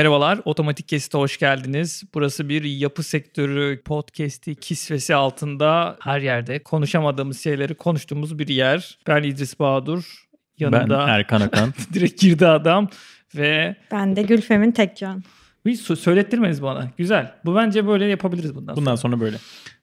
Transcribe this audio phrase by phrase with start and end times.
[0.00, 2.02] Merhabalar, Otomatik Kesit'e hoş geldiniz.
[2.14, 8.98] Burası bir yapı sektörü podcast'i kisvesi altında her yerde konuşamadığımız şeyleri konuştuğumuz bir yer.
[9.06, 10.28] Ben İdris Bahadur,
[10.58, 11.74] yanında Ben Erkan Akan.
[11.92, 12.88] direkt girdi adam
[13.36, 15.22] ve Ben de Gülfem'in Tekcan.
[15.66, 16.90] bir sö- söylettirmeniz bana.
[16.96, 17.34] Güzel.
[17.44, 18.76] Bu bence böyle yapabiliriz bundan sonra.
[18.76, 19.36] Bundan sonra böyle.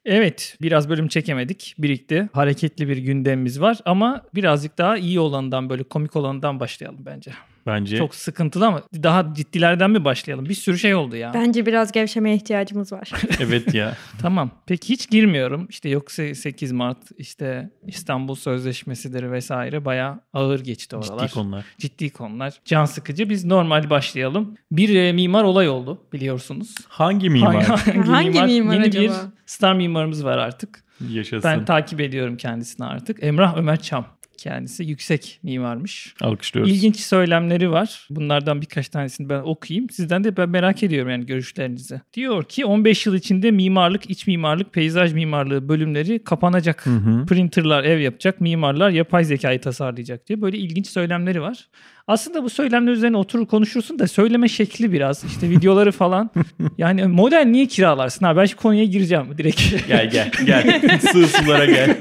[0.06, 2.30] Evet, biraz bölüm çekemedik, birikti.
[2.34, 7.32] Hareketli bir gündemimiz var ama birazcık daha iyi olanından böyle komik olanından başlayalım bence.
[7.68, 10.46] Bence Çok sıkıntılı ama daha ciddilerden mi başlayalım?
[10.46, 11.32] Bir sürü şey oldu ya.
[11.34, 13.12] Bence biraz gevşemeye ihtiyacımız var.
[13.40, 13.98] evet ya.
[14.22, 14.52] Tamam.
[14.66, 15.68] Peki hiç girmiyorum.
[15.70, 21.28] İşte yoksa 8 Mart işte İstanbul Sözleşmesidir vesaire bayağı ağır geçti oralar.
[21.28, 21.66] Ciddi konular.
[21.78, 22.54] Ciddi konular.
[22.66, 23.30] Can sıkıcı.
[23.30, 24.58] Biz normal başlayalım.
[24.72, 26.76] Bir e, mimar olay oldu biliyorsunuz.
[26.88, 27.64] Hangi mimar?
[27.64, 29.04] Hangi mimar Yeni acaba?
[29.04, 29.12] bir
[29.46, 30.84] star mimarımız var artık.
[31.10, 31.50] Yaşasın.
[31.50, 33.24] Ben takip ediyorum kendisini artık.
[33.24, 34.06] Emrah Ömer Çam.
[34.38, 36.14] Kendisi yüksek mimarmış.
[36.22, 36.72] Alkışlıyoruz.
[36.72, 38.08] İlginç söylemleri var.
[38.10, 39.90] Bunlardan birkaç tanesini ben okuyayım.
[39.90, 42.02] Sizden de ben merak ediyorum yani görüşlerinizi.
[42.14, 46.86] Diyor ki 15 yıl içinde mimarlık, iç mimarlık, peyzaj mimarlığı bölümleri kapanacak.
[46.86, 47.26] Hı hı.
[47.26, 51.68] Printerlar ev yapacak, mimarlar yapay zekayı tasarlayacak diye böyle ilginç söylemleri var.
[52.08, 56.30] Aslında bu söylemler üzerine oturur konuşursun da söyleme şekli biraz işte videoları falan.
[56.78, 59.62] yani model niye kiralarsın abi ben şu konuya gireceğim direkt.
[59.88, 60.82] Gel gel gel.
[61.00, 61.98] Sığ sulara gel.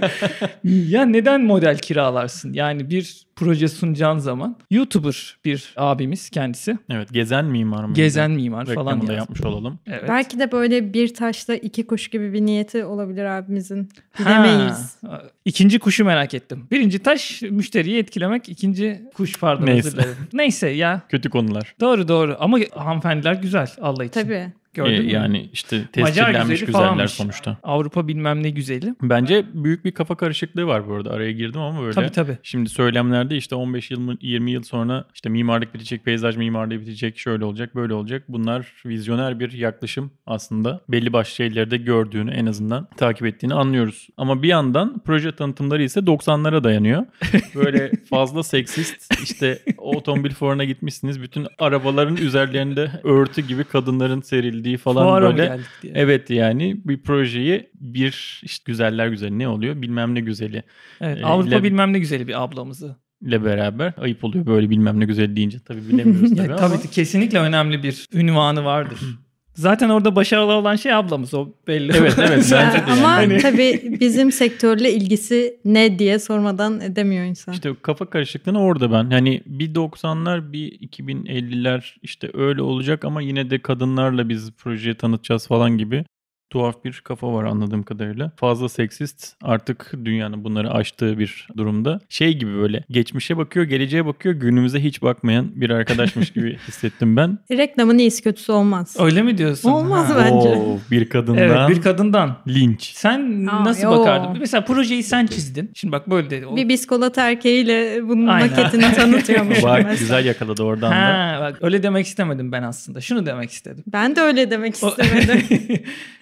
[0.64, 2.52] ya neden model kiralarsın?
[2.52, 6.78] Yani bir proje sunacağın zaman YouTuber bir abimiz kendisi.
[6.90, 7.94] Evet gezen mimar mı?
[7.94, 9.78] Gezen mimar Reklamını falan da yapmış olalım.
[9.86, 10.04] Evet.
[10.08, 13.88] Belki de böyle bir taşla iki kuş gibi bir niyeti olabilir abimizin.
[14.18, 14.96] Bilemeyiz.
[15.06, 16.66] Ha, İkinci kuşu merak ettim.
[16.70, 18.48] Birinci taş müşteriyi etkilemek.
[18.48, 19.88] ikinci kuş pardon Neyse.
[19.88, 20.16] özür dilerim.
[20.32, 21.02] Neyse ya.
[21.08, 21.74] Kötü konular.
[21.80, 24.20] Doğru doğru ama hanımefendiler güzel Allah için.
[24.22, 24.52] Tabii.
[24.76, 25.12] Gördün Ee, mü?
[25.12, 27.10] yani işte tescillenmiş güzeller falanmış.
[27.12, 27.56] sonuçta.
[27.62, 28.94] Avrupa bilmem ne güzeli.
[29.02, 31.10] Bence büyük bir kafa karışıklığı var bu arada.
[31.10, 31.92] Araya girdim ama böyle.
[31.92, 32.38] Tabii tabii.
[32.42, 37.18] Şimdi söylemlerde işte 15 yıl mı 20 yıl sonra işte mimarlık bitecek, peyzaj mimarlığı bitecek,
[37.18, 38.22] şöyle olacak, böyle olacak.
[38.28, 40.80] Bunlar vizyoner bir yaklaşım aslında.
[40.88, 44.08] Belli başlı şeyleri de gördüğünü en azından takip ettiğini anlıyoruz.
[44.16, 47.06] Ama bir yandan proje tanıtımları ise 90'lara dayanıyor.
[47.54, 51.22] Böyle fazla seksist işte otomobil fuarına gitmişsiniz.
[51.22, 55.46] Bütün arabaların üzerlerinde örtü gibi kadınların serildiği falan Fuara böyle.
[55.46, 55.92] geldik diye.
[55.96, 60.62] Evet yani bir projeyi bir işte güzeller güzeli ne oluyor bilmem ne güzeli
[61.00, 62.96] Evet, Ee, Avrupa ile- bilmem ne güzeli bir ablamızı.
[63.22, 66.90] ile beraber ayıp oluyor böyle bilmem ne güzel deyince tabii bilemiyoruz tabii Ya, ama tabii
[66.90, 68.98] kesinlikle önemli bir ünvanı vardır.
[69.56, 71.92] Zaten orada başarılı olan şey ablamız o belli.
[71.96, 73.32] Evet evet bence de ama yani.
[73.32, 77.54] Hani- tabii bizim sektörle ilgisi ne diye sormadan edemiyor insan.
[77.54, 79.10] İşte kafa karışıklığını orada ben.
[79.10, 85.46] Yani bir 90'lar bir 2050'ler işte öyle olacak ama yine de kadınlarla biz projeyi tanıtacağız
[85.46, 86.04] falan gibi
[86.50, 88.32] tuhaf bir kafa var anladığım kadarıyla.
[88.36, 92.00] Fazla seksist artık dünyanın bunları aştığı bir durumda.
[92.08, 97.38] Şey gibi böyle geçmişe bakıyor, geleceğe bakıyor, günümüze hiç bakmayan bir arkadaşmış gibi hissettim ben.
[97.50, 98.96] Reklamın iyisi kötüsü olmaz.
[98.98, 99.70] Öyle mi diyorsun?
[99.70, 100.16] Olmaz Ha.
[100.18, 100.48] bence.
[100.48, 102.36] Oo, bir kadından Evet bir kadından.
[102.48, 102.92] linç.
[102.94, 103.90] Sen Aa, nasıl yo.
[103.90, 104.36] bakardın?
[104.40, 105.70] Mesela projeyi sen çizdin.
[105.74, 106.46] Şimdi bak böyle dedi.
[106.46, 108.50] O- Bir biskolata erkeğiyle bunun Aynen.
[108.50, 109.62] maketini tanıtıyormuş.
[109.62, 109.94] Bak mesela.
[109.98, 110.96] güzel yakaladı oradan da.
[110.96, 113.00] Ha, bak öyle demek istemedim ben aslında.
[113.00, 113.84] Şunu demek istedim.
[113.86, 115.42] Ben de öyle demek istemedim.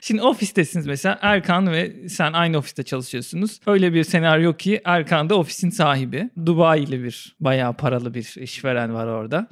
[0.01, 3.61] Şimdi ofistesiniz mesela Erkan ve sen aynı ofiste çalışıyorsunuz.
[3.67, 6.31] Öyle bir senaryo ki Erkan da ofisin sahibi.
[6.47, 9.49] Dubai'li bir bayağı paralı bir işveren var orada.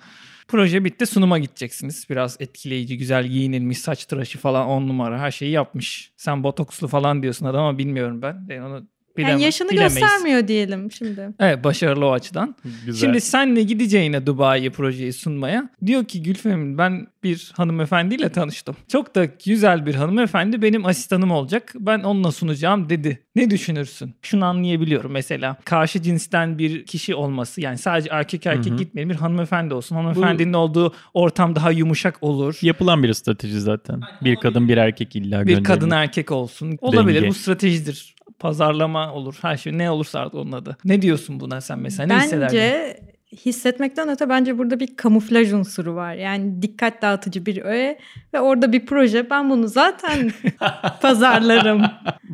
[0.49, 2.07] Proje bitti sunuma gideceksiniz.
[2.11, 6.13] Biraz etkileyici, güzel giyinilmiş, saç tıraşı falan on numara her şeyi yapmış.
[6.17, 8.49] Sen botokslu falan diyorsun adama bilmiyorum ben.
[8.49, 9.95] Ben onu bilemem, yani yaşını bilemeyiz.
[9.95, 11.29] göstermiyor diyelim şimdi.
[11.41, 12.57] Evet başarılı o açıdan.
[12.87, 13.07] Güzel.
[13.07, 18.77] Şimdi senle gideceğine Dubai'ye projeyi sunmaya diyor ki Gülfem ben bir hanımefendiyle tanıştım.
[18.89, 21.73] Çok da güzel bir hanımefendi benim asistanım olacak.
[21.79, 23.23] Ben onunla sunacağım dedi.
[23.37, 24.15] Ne düşünürsün?
[24.23, 25.57] Şunu anlayabiliyorum mesela.
[25.65, 29.97] Karşı cinsten bir kişi olması yani sadece erkek erkek gitmeyelim bir hanımefendi olsun.
[29.97, 32.59] Hanımefendinin olduğu ortam daha yumuşak olur.
[32.63, 34.01] Yapılan bir strateji zaten.
[34.25, 35.65] Bir kadın bir erkek illa Bir gönderilir.
[35.65, 36.79] kadın erkek olsun.
[36.81, 37.29] Olabilir Denge.
[37.29, 38.15] bu stratejidir.
[38.43, 39.39] Pazarlama olur.
[39.43, 40.77] Her şey ne olursa artık onun adı.
[40.85, 42.17] Ne diyorsun buna sen mesela?
[42.17, 42.23] Ne?
[42.23, 42.97] Bence
[43.37, 46.15] hissetmekten öte bence burada bir kamuflaj unsuru var.
[46.15, 47.99] Yani dikkat dağıtıcı bir öğe
[48.35, 49.31] ve orada bir proje.
[49.31, 50.33] Ben bunu zaten
[51.03, 51.83] pazarlarım.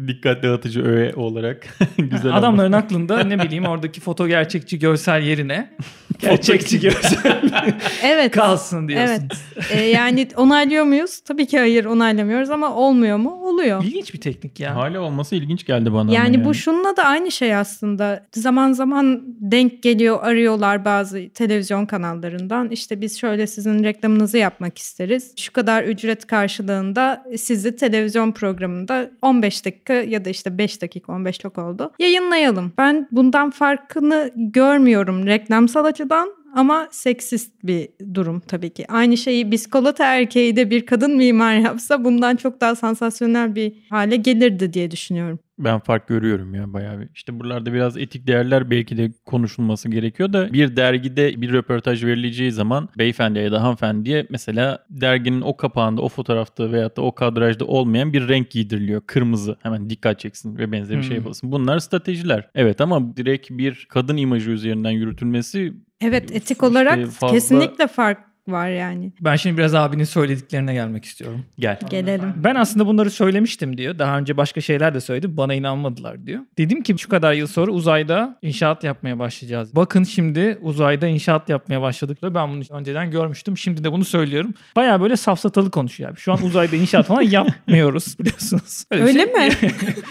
[0.06, 1.66] Dikkat dağıtıcı öğe olarak.
[1.98, 5.70] Güzel Adamların aklında ne bileyim oradaki foto gerçekçi görsel yerine
[6.18, 7.40] gerçekçi görsel
[8.02, 8.30] Evet.
[8.32, 9.06] kalsın diyorsun.
[9.08, 9.22] Evet.
[9.70, 11.20] Ee, yani onaylıyor muyuz?
[11.20, 13.30] Tabii ki hayır onaylamıyoruz ama olmuyor mu?
[13.48, 13.84] Oluyor.
[13.84, 14.76] İlginç bir teknik ya.
[14.76, 16.00] Hala olması ilginç geldi bana.
[16.00, 18.26] ama Yani bu şununla da aynı şey aslında.
[18.34, 22.70] Zaman zaman denk geliyor arıyorlar bazı televizyon kanallarından.
[22.70, 25.32] İşte biz şöyle sizin reklamınızı yapmak isteriz.
[25.36, 31.38] Şu kadar ücret karşılığında sizi televizyon programında 15 dakika ya da işte 5 dakika 15
[31.38, 31.92] çok oldu.
[31.98, 32.72] Yayınlayalım.
[32.78, 38.84] Ben bundan farkını görmüyorum reklamsal açıdan ama seksist bir durum tabii ki.
[38.88, 44.16] Aynı şeyi biskolata erkeği de bir kadın mimar yapsa bundan çok daha sansasyonel bir hale
[44.16, 45.38] gelirdi diye düşünüyorum.
[45.58, 47.08] Ben fark görüyorum ya bayağı bir.
[47.14, 52.52] İşte buralarda biraz etik değerler belki de konuşulması gerekiyor da bir dergide bir röportaj verileceği
[52.52, 57.64] zaman beyefendiye ya da hanımefendiye mesela derginin o kapağında, o fotoğrafta veyahut da o kadrajda
[57.64, 59.02] olmayan bir renk giydiriliyor.
[59.06, 59.56] Kırmızı.
[59.62, 61.16] Hemen dikkat çeksin ve benzeri bir şey Hmm.
[61.16, 61.52] yapılsın.
[61.52, 62.48] Bunlar stratejiler.
[62.54, 68.18] Evet ama direkt bir kadın imajı üzerinden yürütülmesi Evet etik olarak fazla- kesinlikle fark
[68.48, 69.12] var yani.
[69.20, 71.44] Ben şimdi biraz abinin söylediklerine gelmek istiyorum.
[71.58, 71.78] gel.
[71.90, 72.32] Gelelim.
[72.36, 73.98] Ben aslında bunları söylemiştim diyor.
[73.98, 75.36] Daha önce başka şeyler de söyledim.
[75.36, 76.40] Bana inanmadılar diyor.
[76.58, 79.76] Dedim ki şu kadar yıl sonra uzayda inşaat yapmaya başlayacağız.
[79.76, 82.18] Bakın şimdi uzayda inşaat yapmaya başladık.
[82.22, 83.58] Ben bunu önceden görmüştüm.
[83.58, 84.54] Şimdi de bunu söylüyorum.
[84.76, 86.16] Baya böyle safsatalı konuşuyor abi.
[86.20, 88.84] Şu an uzayda inşaat falan yapmıyoruz biliyorsunuz.
[88.92, 89.50] bir Öyle şey- mi?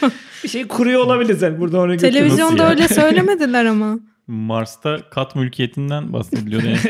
[0.44, 1.98] bir şey kuruyor olabiliriz yani burada oraya.
[1.98, 4.00] Televizyonda öyle söylemediler ama.
[4.28, 6.64] Mars'ta kat mülkiyetinden bahsediliyor.
[6.64, 6.78] Yani.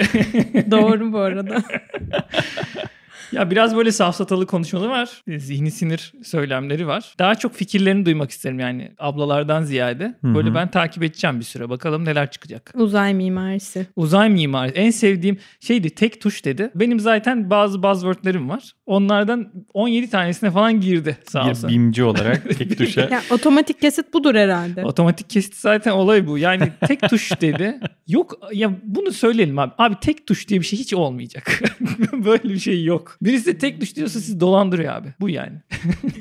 [0.72, 1.63] Doğru bu arada.
[3.31, 5.24] Ya biraz böyle safsatalı konuşmaları var.
[5.38, 7.13] Zihni sinir söylemleri var.
[7.19, 10.15] Daha çok fikirlerini duymak isterim yani ablalardan ziyade.
[10.24, 11.69] Böyle ben takip edeceğim bir süre.
[11.69, 12.74] Bakalım neler çıkacak.
[12.75, 13.88] Uzay mimarisi.
[13.95, 14.71] Uzay mimari.
[14.71, 16.71] En sevdiğim şeydi tek tuş dedi.
[16.75, 18.74] Benim zaten bazı buzzwordlerim var.
[18.85, 21.69] Onlardan 17 tanesine falan girdi sağ bir olsun.
[21.69, 24.85] bimci olarak tek tuşa Ya otomatik kesit budur herhalde.
[24.85, 26.38] Otomatik kesit zaten olay bu.
[26.38, 27.79] Yani tek tuş dedi.
[28.07, 29.74] Yok ya bunu söyleyelim abi.
[29.77, 31.62] Abi tek tuş diye bir şey hiç olmayacak.
[32.13, 33.17] Böyle bir şey yok.
[33.22, 35.08] Birisi de tek tuş diyorsa sizi dolandırıyor abi.
[35.19, 35.62] Bu yani.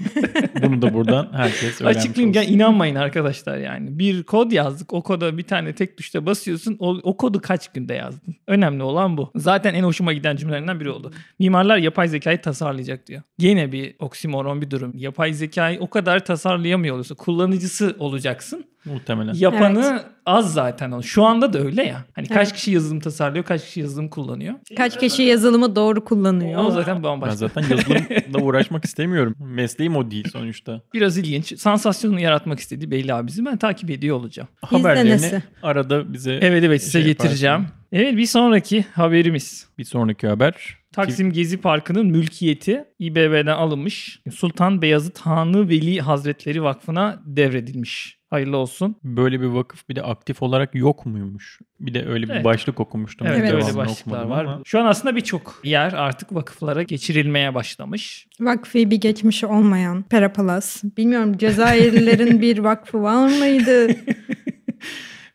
[0.63, 2.43] bunu da buradan herkes öğrenmiş Açıklayayım olsun.
[2.43, 3.99] ya inanmayın arkadaşlar yani.
[3.99, 4.93] Bir kod yazdık.
[4.93, 6.77] O koda bir tane tek tuşta basıyorsun.
[6.79, 8.37] O, o kodu kaç günde yazdın?
[8.47, 9.31] Önemli olan bu.
[9.37, 11.13] Zaten en hoşuma giden cümlelerinden biri oldu.
[11.39, 13.23] Mimarlar yapay zekayı tasarlayacak diyor.
[13.39, 14.93] Gene bir oksimoron bir durum.
[14.97, 18.65] Yapay zekayı o kadar tasarlayamıyor olursa kullanıcısı olacaksın.
[18.85, 19.35] Muhtemelen.
[19.35, 21.01] Yapanı az zaten.
[21.01, 22.05] Şu anda da öyle ya.
[22.13, 24.55] Hani kaç kişi yazılım tasarlıyor, kaç kişi yazılım kullanıyor.
[24.77, 26.65] Kaç kişi yazılımı doğru kullanıyor?
[26.65, 27.37] O zaten Ben bambaşka.
[27.37, 29.35] zaten yazılımla uğraşmak istemiyorum.
[29.39, 30.81] Mesleğim o değil sonuçta.
[30.95, 31.59] Biraz ilginç.
[31.61, 33.45] Sansasyonu yaratmak istediği belli abisi.
[33.45, 34.49] Ben takip ediyor olacağım.
[34.61, 35.43] Haberlerini nesi?
[35.63, 37.55] arada bize Evet evet size şey getireceğim.
[37.55, 37.77] yaparsın.
[37.93, 39.67] Evet bir sonraki haberimiz.
[39.79, 40.55] Bir sonraki haber.
[40.97, 44.21] Taksim Gezi Parkı'nın mülkiyeti İBB'den alınmış.
[44.35, 48.17] Sultan Beyazıt Hanı Veli Hazretleri Vakfı'na devredilmiş.
[48.31, 48.97] Hayırlı olsun.
[49.05, 51.59] Böyle bir vakıf bir de aktif olarak yok muymuş?
[51.81, 52.45] Bir de öyle bir Evet.
[52.45, 53.27] başlık okumuştum.
[53.27, 53.53] Evet, Evet.
[53.53, 54.45] öyle başlıklar var.
[54.45, 54.61] ama.
[54.65, 58.27] Şu an aslında birçok yer artık vakıflara geçirilmeye başlamış.
[58.41, 60.85] Vakfi bir geçmişi olmayan Perapalas.
[60.85, 63.89] Bilmiyorum Cezayirlilerin bir vakfı var mıydı?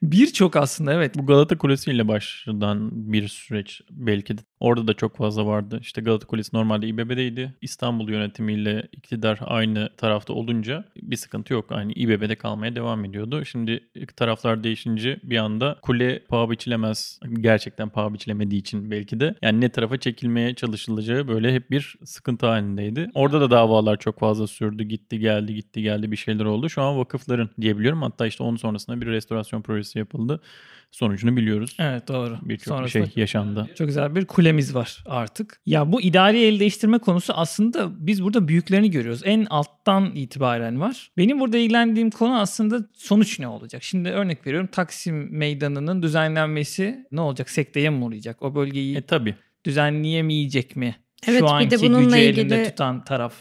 [0.04, 1.16] Birçok aslında evet.
[1.18, 4.42] Bu Galata Kulesi ile başlayan bir süreç belki de.
[4.62, 5.80] Orada da çok fazla vardı.
[5.81, 7.54] İşte Galata Kulesi normalde İBB'deydi.
[7.62, 11.72] İstanbul yönetimiyle iktidar aynı tarafta olunca bir sıkıntı yok.
[11.72, 13.46] Aynı İBB'de kalmaya devam ediyordu.
[13.46, 13.84] Şimdi
[14.16, 17.19] taraflar değişince bir anda kule paha biçilemez.
[17.42, 19.36] Gerçekten paha biçilemediği için belki de.
[19.42, 23.10] Yani ne tarafa çekilmeye çalışılacağı böyle hep bir sıkıntı halindeydi.
[23.14, 24.84] Orada da davalar çok fazla sürdü.
[24.84, 26.69] Gitti geldi gitti geldi bir şeyler oldu.
[26.69, 28.02] Şu an vakıfların diyebiliyorum.
[28.02, 30.42] Hatta işte onun sonrasında bir restorasyon projesi yapıldı.
[30.92, 31.76] Sonucunu biliyoruz.
[31.80, 32.38] Evet doğru.
[32.42, 33.69] Birçok şey yaşandı.
[33.78, 35.62] Çok güzel bir kulemiz var artık.
[35.66, 39.21] Ya bu idari el değiştirme konusu aslında biz burada büyüklerini görüyoruz.
[39.26, 41.12] En alttan itibaren var.
[41.18, 43.83] Benim burada ilgilendiğim konu aslında sonuç ne olacak?
[43.83, 47.50] Şimdi örnek veriyorum Taksim Meydanı'nın düzenlenmesi ne olacak?
[47.50, 48.42] Sekteye mi uğrayacak?
[48.44, 49.36] O bölgeyi E tabi.
[49.66, 50.95] düzenleyemeyecek mi?
[51.28, 53.33] Evet, Şu bir de anki bununla gücü elinde ilgili- tutan taraf.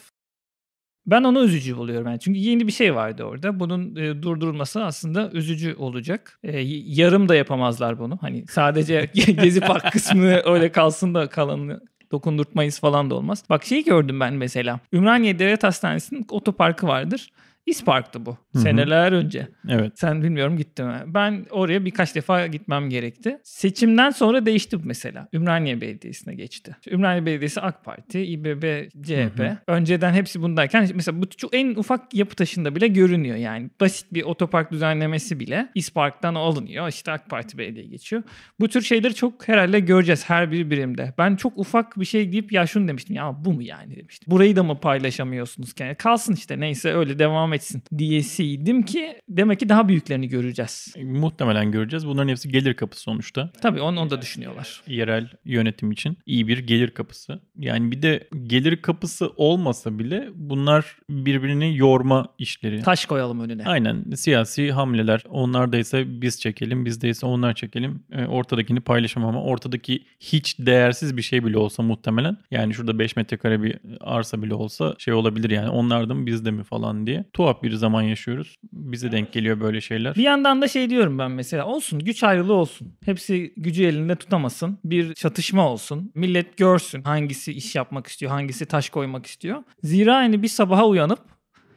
[1.07, 2.21] Ben onu üzücü buluyorum yani.
[2.21, 3.61] Çünkü yeni bir şey vardı orada.
[3.61, 6.39] Bunun e, durdurulması aslında üzücü olacak.
[6.43, 8.19] E, yarım da yapamazlar bunu.
[8.21, 9.11] Hani sadece
[9.43, 11.81] Gezi Park kısmı öyle kalsın da kalanını
[12.13, 13.45] dokundurtmayız falan da olmaz.
[13.51, 14.81] Bak şeyi gördüm ben mesela.
[14.93, 17.31] Ümraniye Devlet Hastanesi'nin otoparkı vardır.
[17.71, 18.37] İspark'tı bu.
[18.55, 18.59] hı.
[18.59, 19.49] Seneler önce.
[19.69, 19.93] Evet.
[19.99, 21.03] Sen bilmiyorum gitti mi?
[21.07, 23.39] Ben oraya birkaç defa gitmem gerekti.
[23.43, 25.29] Seçimden sonra değişti mesela.
[25.33, 26.77] Ümraniye Belediyesi'ne geçti.
[26.91, 29.39] Ümraniye Belediyesi AK Parti, İBB, CHP.
[29.39, 29.59] Hı hı.
[29.67, 33.71] Önceden hepsi bundayken mesela bu çok en ufak yapı taşında bile görünüyor yani.
[33.81, 36.89] Basit bir otopark düzenlemesi bile İspark'tan alınıyor.
[36.89, 38.23] İşte AK Parti belediye geçiyor.
[38.61, 41.15] Bu tür şeyleri çok herhalde göreceğiz her bir birimde.
[41.19, 44.31] Ben çok ufak bir şey deyip ya şunu demiştim ya bu mu yani demiştim.
[44.31, 45.75] Burayı da mı paylaşamıyorsunuz?
[45.79, 50.95] Yani kalsın işte neyse öyle devam etsin diyesiydim ki demek ki daha büyüklerini göreceğiz.
[50.97, 52.07] E, Muhtemelen göreceğiz.
[52.07, 53.51] Bunların hepsi gelir kapısı sonuçta.
[53.63, 54.83] Tabii onu, onu da düşünüyorlar.
[54.87, 57.41] Yerel yönetim için iyi bir gelir kapısı.
[57.57, 62.83] Yani bir de gelir kapısı olmasa bile bunlar birbirini yorma işleri.
[62.83, 63.65] Taş koyalım önüne.
[63.65, 65.25] Aynen siyasi hamleler.
[65.31, 68.03] Onlardaysa biz çekelim, bizdeyse onlar çekelim.
[68.13, 72.37] E, ortadakini paylaşamam ama ortadaki hiç değersiz bir şey bile olsa muhtemelen.
[72.51, 76.51] Yani şurada 5 metrekare bir arsa bile olsa şey olabilir yani onlar da mı bizde
[76.51, 77.25] mi falan diye.
[77.41, 78.57] Tuhaf bir zaman yaşıyoruz.
[78.73, 80.15] Bize denk geliyor böyle şeyler.
[80.15, 82.95] Bir yandan da şey diyorum ben mesela olsun güç ayrılığı olsun.
[83.05, 84.79] Hepsi gücü elinde tutamasın.
[84.85, 86.13] Bir çatışma olsun.
[86.15, 89.63] Millet görsün hangisi iş yapmak istiyor, hangisi taş koymak istiyor.
[89.83, 91.19] Zira hani bir sabaha uyanıp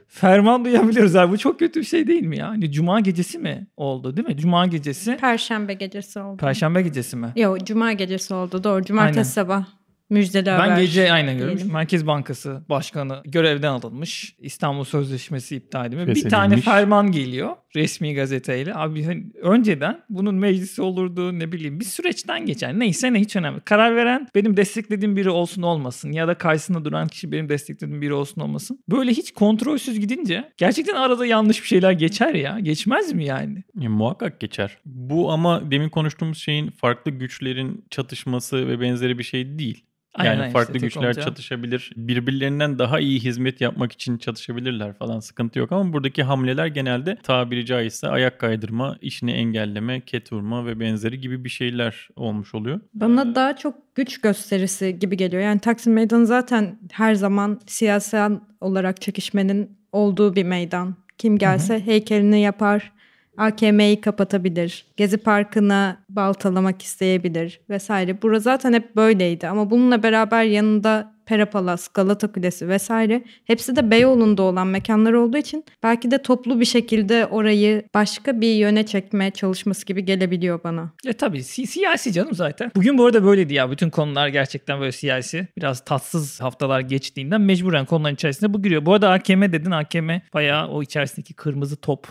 [0.08, 1.32] ferman duyabiliyoruz abi.
[1.32, 2.48] Bu çok kötü bir şey değil mi ya?
[2.48, 4.38] Hani Cuma gecesi mi oldu değil mi?
[4.38, 5.18] Cuma gecesi.
[5.18, 6.38] Perşembe gecesi oldu.
[6.38, 7.34] Perşembe gecesi mi?
[7.36, 8.84] Yok Cuma gecesi oldu doğru.
[8.84, 9.24] Cumartesi Aynen.
[9.24, 9.66] sabah
[10.10, 10.70] müjdeli haber.
[10.70, 11.56] Ben gece aynen görmüş.
[11.56, 11.74] diyelim.
[11.74, 14.36] Merkez Bankası Başkanı görevden alınmış.
[14.40, 16.26] İstanbul Sözleşmesi iptal edilmiş.
[16.26, 18.76] Bir tane ferman geliyor resmi gazeteyle.
[18.76, 22.80] Abi hani önceden bunun meclisi olurdu ne bileyim bir süreçten geçer.
[22.80, 23.62] Neyse ne hiç önemli.
[23.62, 28.14] Karar veren benim desteklediğim biri olsun olmasın ya da karşısında duran kişi benim desteklediğim biri
[28.14, 28.80] olsun olmasın.
[28.90, 32.60] Böyle hiç kontrolsüz gidince gerçekten arada yanlış bir şeyler geçer ya.
[32.60, 33.64] Geçmez mi yani?
[33.82, 34.78] E, muhakkak geçer.
[34.86, 39.86] Bu ama demin konuştuğumuz şeyin farklı güçlerin çatışması ve benzeri bir şey değil.
[40.14, 41.92] Aynen yani işte, farklı tek güçler çatışabilir.
[41.96, 47.66] Birbirlerinden daha iyi hizmet yapmak için çatışabilirler falan sıkıntı yok ama buradaki hamleler genelde tabiri
[47.66, 52.80] caizse ayak kaydırma, işini engelleme, ket vurma ve benzeri gibi bir şeyler olmuş oluyor.
[52.94, 55.44] Bana daha çok güç gösterisi gibi geliyor.
[55.44, 60.96] Yani Taksim Meydanı zaten her zaman siyasal olarak çekişmenin olduğu bir meydan.
[61.18, 62.92] Kim gelse heykelini yapar,
[63.38, 68.22] AKM'yi kapatabilir, Gezi Parkı'na baltalamak isteyebilir vesaire.
[68.22, 73.92] Burası zaten hep böyleydi ama bununla beraber yanında Pera Palas, Galata Kulesi vesaire hepsi de
[73.92, 79.32] Beyoğlu'nda olan mekanlar olduğu için belki de toplu bir şekilde orayı başka bir yöne çekme
[79.32, 80.92] çalışması gibi gelebiliyor bana.
[81.08, 82.72] E tabii si- siyasi canım zaten.
[82.76, 83.72] Bugün bu arada böyleydi ya.
[83.72, 85.48] Bütün konular gerçekten böyle siyasi.
[85.58, 88.86] Biraz tatsız haftalar geçtiğinden mecburen konuların içerisinde bu giriyor.
[88.86, 89.72] Bu arada AKM dedin.
[89.72, 92.08] AKM bayağı o içerisindeki kırmızı top.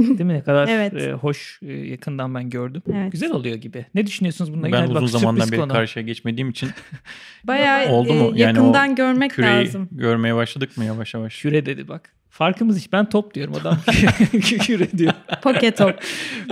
[0.00, 0.32] Değil mi?
[0.34, 0.94] Ne kadar Evet.
[0.94, 2.82] e, hoş e, yakından ben gördüm.
[2.94, 3.12] Evet.
[3.12, 3.86] Güzel oluyor gibi.
[3.94, 4.98] Ne düşünüyorsunuz bununla ben ilgili?
[4.98, 5.72] uzun Bak, zamandan beri konu.
[5.72, 6.70] karşıya geçmediğim için
[7.44, 8.24] Bayağı Oldu mu?
[8.36, 9.88] e, Yani yakından o görmek küreyi lazım.
[9.92, 11.38] görmeye başladık mı yavaş yavaş?
[11.42, 12.12] Küre dedi bak.
[12.30, 12.92] Farkımız hiç.
[12.92, 13.78] Ben top diyorum adam
[14.40, 15.12] küre diyor.
[15.42, 16.00] Poketop.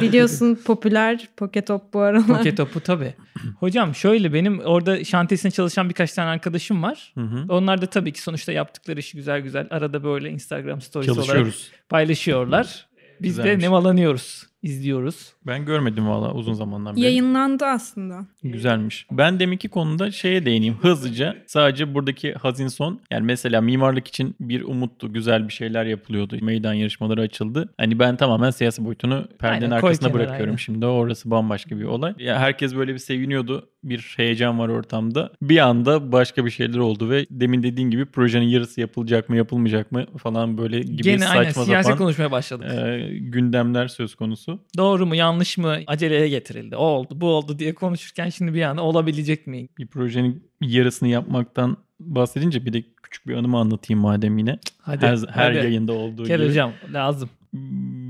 [0.00, 2.26] Biliyorsun popüler Poketop bu aralar.
[2.26, 3.14] Poke topu tabii.
[3.60, 7.12] Hocam şöyle benim orada şantiyesinde çalışan birkaç tane arkadaşım var.
[7.14, 7.44] Hı hı.
[7.48, 11.70] Onlar da tabii ki sonuçta yaptıkları işi güzel güzel arada böyle Instagram stories olarak Çalışıyoruz.
[11.88, 12.87] paylaşıyorlar.
[13.22, 13.62] Biz de Güzelmiş.
[13.62, 15.32] nemalanıyoruz, izliyoruz.
[15.46, 17.04] Ben görmedim valla uzun zamandan beri.
[17.04, 18.26] Yayınlandı aslında.
[18.42, 19.06] Güzelmiş.
[19.12, 21.36] Ben deminki konuda şeye değineyim hızlıca.
[21.46, 23.00] Sadece buradaki hazin son.
[23.10, 25.12] Yani mesela mimarlık için bir umuttu.
[25.12, 26.36] Güzel bir şeyler yapılıyordu.
[26.42, 27.74] Meydan yarışmaları açıldı.
[27.78, 30.56] Hani ben tamamen siyasi boyutunu perdenin Aynen, arkasına kenara, bırakıyorum aynen.
[30.56, 30.86] şimdi.
[30.86, 32.14] Orası bambaşka bir olay.
[32.18, 33.68] Ya herkes böyle bir seviniyordu.
[33.84, 35.32] Bir heyecan var ortamda.
[35.42, 39.92] Bir anda başka bir şeyler oldu ve demin dediğin gibi projenin yarısı yapılacak mı yapılmayacak
[39.92, 42.66] mı falan böyle gibi Gene aynen saçma siyasi sapan konuşmaya başladık.
[42.72, 44.47] e, gündemler söz konusu.
[44.76, 46.76] Doğru mu yanlış mı aceleye getirildi.
[46.76, 49.68] O oldu bu oldu diye konuşurken şimdi bir anda olabilecek mi?
[49.78, 54.58] Bir projenin yarısını yapmaktan bahsedince bir de küçük bir anımı anlatayım madem yine.
[54.80, 55.06] Hadi.
[55.06, 55.56] her, her hadi.
[55.56, 56.48] yayında olduğu Gel gibi.
[56.48, 57.30] hocam lazım.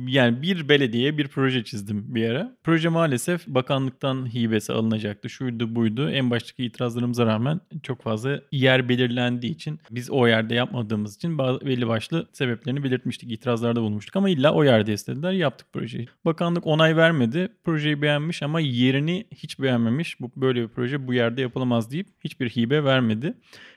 [0.08, 2.56] Yani bir belediyeye bir proje çizdim bir ara.
[2.64, 5.30] Proje maalesef bakanlıktan hibesi alınacaktı.
[5.30, 6.10] Şuydu buydu.
[6.10, 11.66] En baştaki itirazlarımıza rağmen çok fazla yer belirlendiği için biz o yerde yapmadığımız için bazı
[11.66, 13.32] belli başlı sebeplerini belirtmiştik.
[13.32, 15.32] İtirazlarda bulmuştuk ama illa o yerde istediler.
[15.32, 16.08] Yaptık projeyi.
[16.24, 17.48] Bakanlık onay vermedi.
[17.64, 20.20] Projeyi beğenmiş ama yerini hiç beğenmemiş.
[20.20, 23.34] Bu böyle bir proje bu yerde yapılamaz deyip hiçbir hibe vermedi.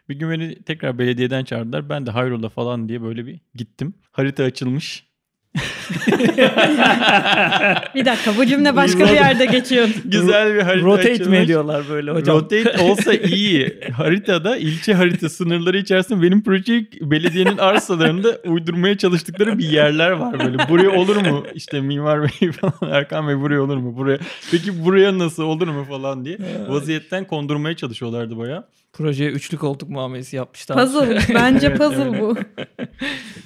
[0.09, 1.89] Bir gün beni tekrar belediyeden çağırdılar.
[1.89, 3.93] Ben de hayrola falan diye böyle bir gittim.
[4.11, 5.10] Harita açılmış.
[7.95, 9.91] Bir dakika bu cümle başka bir yerde geçiyordu.
[10.05, 11.39] Güzel bir harita Rotate mi açılmış.
[11.39, 12.37] ediyorlar böyle hocam?
[12.37, 13.79] Rotate olsa iyi.
[13.97, 20.57] Haritada ilçe harita sınırları içerisinde benim projeyi belediyenin arsalarında uydurmaya çalıştıkları bir yerler var böyle.
[20.69, 21.43] Buraya olur mu?
[21.53, 23.97] İşte Mimar Bey falan Erkan Bey buraya olur mu?
[23.97, 24.17] Buraya.
[24.51, 26.37] Peki buraya nasıl olur mu falan diye.
[26.67, 28.63] Vaziyetten kondurmaya çalışıyorlardı baya.
[28.93, 30.77] Projeye üçlü koltuk muamelesi yapmışlar.
[30.85, 31.19] Puzzle.
[31.35, 32.37] Bence Evet, puzzle bu.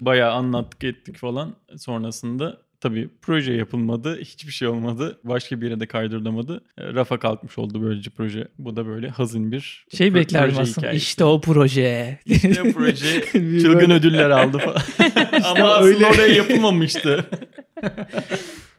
[0.01, 1.55] Bayağı anlattık ettik falan.
[1.77, 4.17] Sonrasında tabii proje yapılmadı.
[4.21, 5.19] Hiçbir şey olmadı.
[5.23, 6.61] Başka bir yere de kaydırılamadı.
[6.77, 8.47] E, Rafa kalkmış oldu böylece proje.
[8.59, 10.77] Bu da böyle hazin bir Şey pro- beklerdim proje aslında.
[10.87, 11.03] hikayesi.
[11.05, 12.19] İşte o proje.
[12.25, 13.25] İşte o proje
[13.61, 14.81] çılgın ödüller aldı falan.
[15.43, 16.05] Ama aslında öyle.
[16.05, 17.25] oraya yapılmamıştı.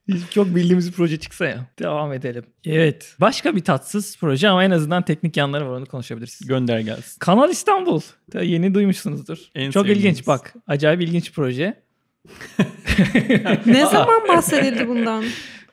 [0.09, 1.67] Hiç Çok bildiğimiz bir proje çıksa ya.
[1.79, 2.45] Devam edelim.
[2.65, 3.15] Evet.
[3.21, 6.41] Başka bir tatsız proje ama en azından teknik yanları var onu konuşabiliriz.
[6.47, 7.19] Gönder gelsin.
[7.19, 8.01] Kanal İstanbul.
[8.33, 9.39] Da yeni duymuşsunuzdur.
[9.55, 10.05] En Çok sevdiğimiz.
[10.05, 10.55] ilginç bak.
[10.67, 11.83] Acayip ilginç proje.
[13.67, 15.25] Ne zaman bahsedildi bundan?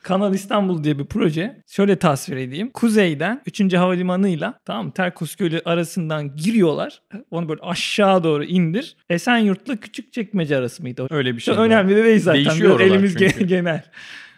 [0.04, 1.62] Kanal İstanbul diye bir proje.
[1.68, 2.70] Şöyle tasvir edeyim.
[2.74, 3.74] Kuzeyden 3.
[3.74, 4.94] Havalimanı'yla tamam mı?
[4.94, 7.02] Terkos Gölü arasından giriyorlar.
[7.32, 8.98] Onu böyle aşağı doğru indir.
[9.10, 11.04] Esenyurt'la Küçükçekmece arası mıydı?
[11.04, 11.16] o?
[11.16, 11.56] Öyle bir şey.
[11.58, 12.46] Önemli de değil zaten.
[12.46, 13.26] Değişiyor Biraz elimiz çünkü.
[13.26, 13.84] ge- genel.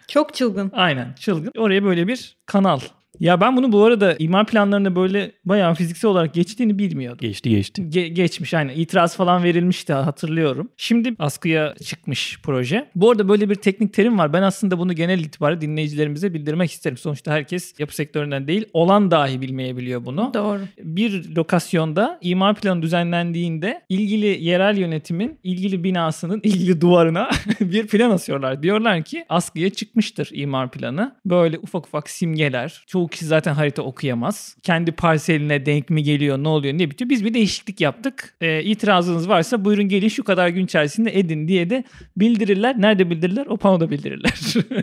[0.07, 0.71] Çok çılgın.
[0.73, 1.51] Aynen çılgın.
[1.57, 2.79] Oraya böyle bir kanal
[3.19, 7.19] Ya ben bunu bu arada imar planlarında böyle bayağı fiziksel olarak geçtiğini bilmiyordum.
[7.21, 7.81] Geçti geçti.
[7.81, 10.69] Ge- geçmiş yani itiraz falan verilmişti hatırlıyorum.
[10.77, 12.87] Şimdi askıya çıkmış proje.
[12.95, 14.33] Bu arada böyle bir teknik terim var.
[14.33, 16.97] Ben aslında bunu genel itibariyle dinleyicilerimize bildirmek isterim.
[16.97, 20.31] Sonuçta herkes yapı sektöründen değil olan dahi bilmeyebiliyor bunu.
[20.33, 20.59] Doğru.
[20.79, 27.29] Bir lokasyonda imar planı düzenlendiğinde ilgili yerel yönetimin ilgili binasının ilgili duvarına
[27.59, 28.63] bir plan asıyorlar.
[28.63, 31.15] Diyorlar ki askıya çıkmıştır imar planı.
[31.25, 32.83] Böyle ufak ufak simgeler.
[32.87, 34.57] Çoğu kişi zaten harita okuyamaz.
[34.63, 37.09] Kendi parseline denk mi geliyor ne oluyor ne bitiyor.
[37.09, 38.35] Biz bir değişiklik yaptık.
[38.41, 41.83] Ee, itirazınız varsa buyurun gelin şu kadar gün içerisinde edin diye de
[42.17, 42.81] bildirirler.
[42.81, 43.45] Nerede bildirirler?
[43.45, 44.33] O panoda bildirirler.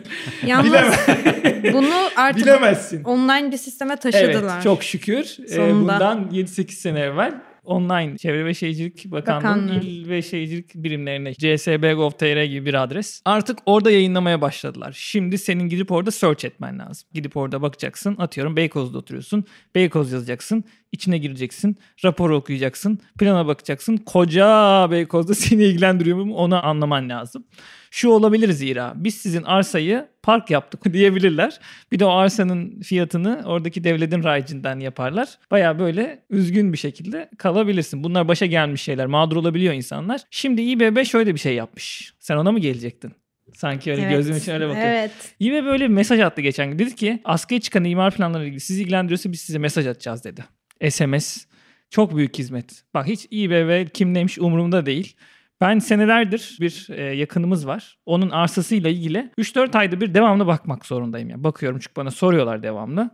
[0.47, 0.73] Yalnız
[1.73, 3.03] bunu artık Bilemezsin.
[3.03, 4.53] online bir sisteme taşıdılar.
[4.53, 5.23] Evet çok şükür.
[5.23, 5.93] Sonunda.
[5.93, 7.33] bundan 7-8 sene evvel
[7.63, 9.85] online Çevre ve Şehircilik Bakanlığı'nın Bakanlığı.
[9.85, 13.21] il ve şehircilik birimlerine csb.gov.tr gibi bir adres.
[13.25, 14.93] Artık orada yayınlamaya başladılar.
[14.97, 17.09] Şimdi senin gidip orada search etmen lazım.
[17.13, 18.15] Gidip orada bakacaksın.
[18.17, 19.45] Atıyorum Beykoz'da oturuyorsun.
[19.75, 20.63] Beykoz yazacaksın.
[20.93, 21.77] İçine gireceksin.
[22.05, 22.99] Raporu okuyacaksın.
[23.19, 23.97] Plana bakacaksın.
[23.97, 27.45] Koca Beykoz'da seni ilgilendiriyor mu onu anlaman lazım.
[27.91, 31.59] Şu olabilir zira biz sizin arsayı park yaptık diyebilirler.
[31.91, 35.29] Bir de o arsanın fiyatını oradaki devletin rayicinden yaparlar.
[35.51, 38.03] Baya böyle üzgün bir şekilde kalabilirsin.
[38.03, 39.05] Bunlar başa gelmiş şeyler.
[39.05, 40.21] Mağdur olabiliyor insanlar.
[40.31, 42.13] Şimdi İBB şöyle bir şey yapmış.
[42.19, 43.13] Sen ona mı gelecektin?
[43.53, 44.11] Sanki öyle Evet.
[44.11, 44.85] gözüm için öyle bakıyor.
[44.85, 45.11] Evet.
[45.39, 46.79] İBB böyle bir mesaj attı geçen gün.
[46.79, 50.43] Dedi ki askıya çıkan imar planları ilgili sizi ilgilendiriyorsa biz size mesaj atacağız dedi.
[50.89, 51.45] SMS.
[51.89, 52.83] Çok büyük hizmet.
[52.93, 55.15] Bak hiç İBB kim neymiş umurumda değil.
[55.61, 57.97] Ben senelerdir bir e, yakınımız var.
[58.05, 61.29] Onun arsasıyla ilgili 3-4 ayda bir devamlı bakmak zorundayım.
[61.29, 61.43] Yani.
[61.43, 63.09] Bakıyorum çünkü bana soruyorlar devamlı.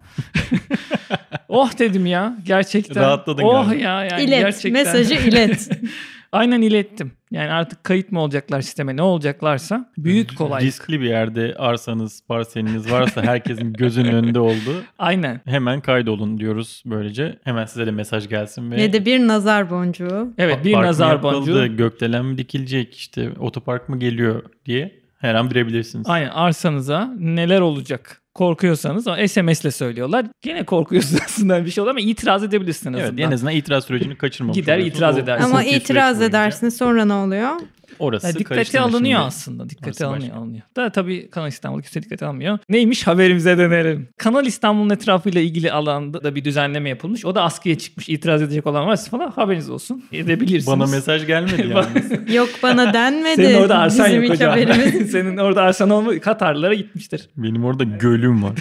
[1.49, 3.03] oh dedim ya gerçekten.
[3.03, 3.83] Rahatladın oh galiba.
[3.83, 4.39] ya yani ilet.
[4.39, 4.71] gerçekten.
[4.73, 5.69] Mesajı ilet.
[6.31, 7.12] Aynen ilettim.
[7.31, 10.67] Yani artık kayıt mı olacaklar sisteme ne olacaklarsa büyük kolaylık.
[10.67, 15.41] Riskli bir yerde arsanız, parseliniz varsa herkesin gözünün önünde olduğu Aynen.
[15.45, 17.39] hemen kaydolun diyoruz böylece.
[17.43, 20.33] Hemen size de mesaj gelsin ve Ve de bir nazar boncuğu.
[20.37, 21.77] Evet bir park mı nazar yapıldı, boncuğu.
[21.77, 26.07] gökdelen mi dikilecek, işte otopark mı geliyor diye her an bilebilirsiniz.
[26.09, 30.25] Aynen arsanıza neler olacak korkuyorsanız o SMS'le söylüyorlar.
[30.41, 32.99] Gene korkuyorsunuz aslında bir şey olur ama itiraz edebilirsiniz.
[32.99, 33.27] Evet azından.
[33.27, 35.45] en azından itiraz sürecini kaçırmamış Gider itiraz O edersin.
[35.45, 37.51] Ama itiraz edersiniz sonra ne oluyor?
[37.99, 39.27] Orası Ya dikkate alınıyor şimdi.
[39.27, 39.69] aslında.
[39.69, 40.39] Dikkate Orası alınıyor, başka.
[40.41, 40.63] alınıyor.
[40.75, 42.57] Da tabii Kanal İstanbul kimse dikkate almıyor.
[42.69, 44.07] Neymiş haberimize dönelim.
[44.17, 47.25] Kanal İstanbul'un etrafıyla ilgili alanda da bir düzenleme yapılmış.
[47.25, 48.09] O da askıya çıkmış.
[48.09, 50.03] İtiraz edecek olan varsa falan haberiniz olsun.
[50.11, 50.67] Edebilirsiniz.
[50.67, 52.33] Bana mesaj gelmedi yani.
[52.35, 53.35] Yok bana denmedi.
[53.35, 54.49] Senin orada arsan Bizim yok hocam.
[54.51, 55.11] haberimiz.
[55.11, 57.29] Senin orada arsan olma Katarlara gitmiştir.
[57.37, 58.53] Benim orada gölüm var.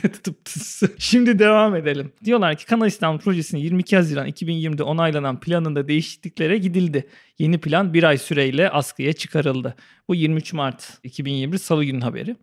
[0.99, 2.13] Şimdi devam edelim.
[2.25, 7.07] Diyorlar ki Kanal İstanbul projesinin 22 Haziran 2020'de onaylanan planında değişikliklere gidildi.
[7.39, 9.75] Yeni plan bir ay süreyle askıya çıkarıldı.
[10.09, 12.37] Bu 23 Mart 2021 Salı günün haberi.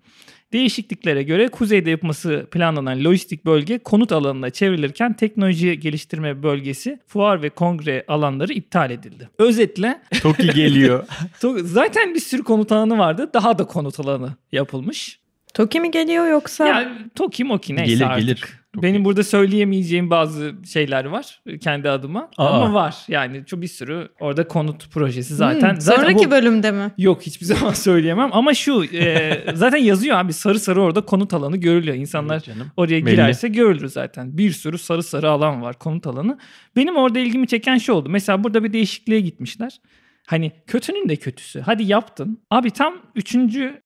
[0.54, 7.50] Değişikliklere göre kuzeyde yapılması planlanan lojistik bölge konut alanına çevrilirken teknoloji geliştirme bölgesi, fuar ve
[7.50, 9.30] kongre alanları iptal edildi.
[9.38, 11.08] Özetle Toki geliyor.
[11.64, 13.30] zaten bir sürü konut alanı vardı.
[13.34, 15.20] Daha da konut alanı yapılmış.
[15.54, 16.68] Toki mi geliyor yoksa?
[16.68, 18.22] Yani Toki Moki neyse Gelir, artık.
[18.28, 18.44] gelir.
[18.76, 18.88] Toki.
[18.88, 22.30] Benim burada söyleyemeyeceğim bazı şeyler var kendi adıma.
[22.38, 22.50] Aa.
[22.50, 22.96] Ama var.
[23.08, 25.72] Yani çok bir sürü orada konut projesi zaten.
[25.74, 26.92] Hmm, zaten sonraki bu- bölümde mi?
[26.98, 31.58] Yok hiçbir zaman söyleyemem ama şu e, zaten yazıyor abi sarı sarı orada konut alanı
[31.58, 31.96] görülüyor.
[31.96, 32.68] İnsanlar Evet canım.
[32.78, 33.12] oraya Belli.
[33.12, 34.38] girerse görülür zaten.
[34.38, 36.38] Bir sürü sarı sarı alan var konut alanı.
[36.76, 38.10] Benim orada ilgimi çeken şey oldu.
[38.10, 39.80] Mesela burada bir değişikliğe gitmişler.
[40.26, 41.60] Hani kötünün de kötüsü.
[41.62, 42.40] Hadi yaptın.
[42.52, 43.36] Abi tam 3.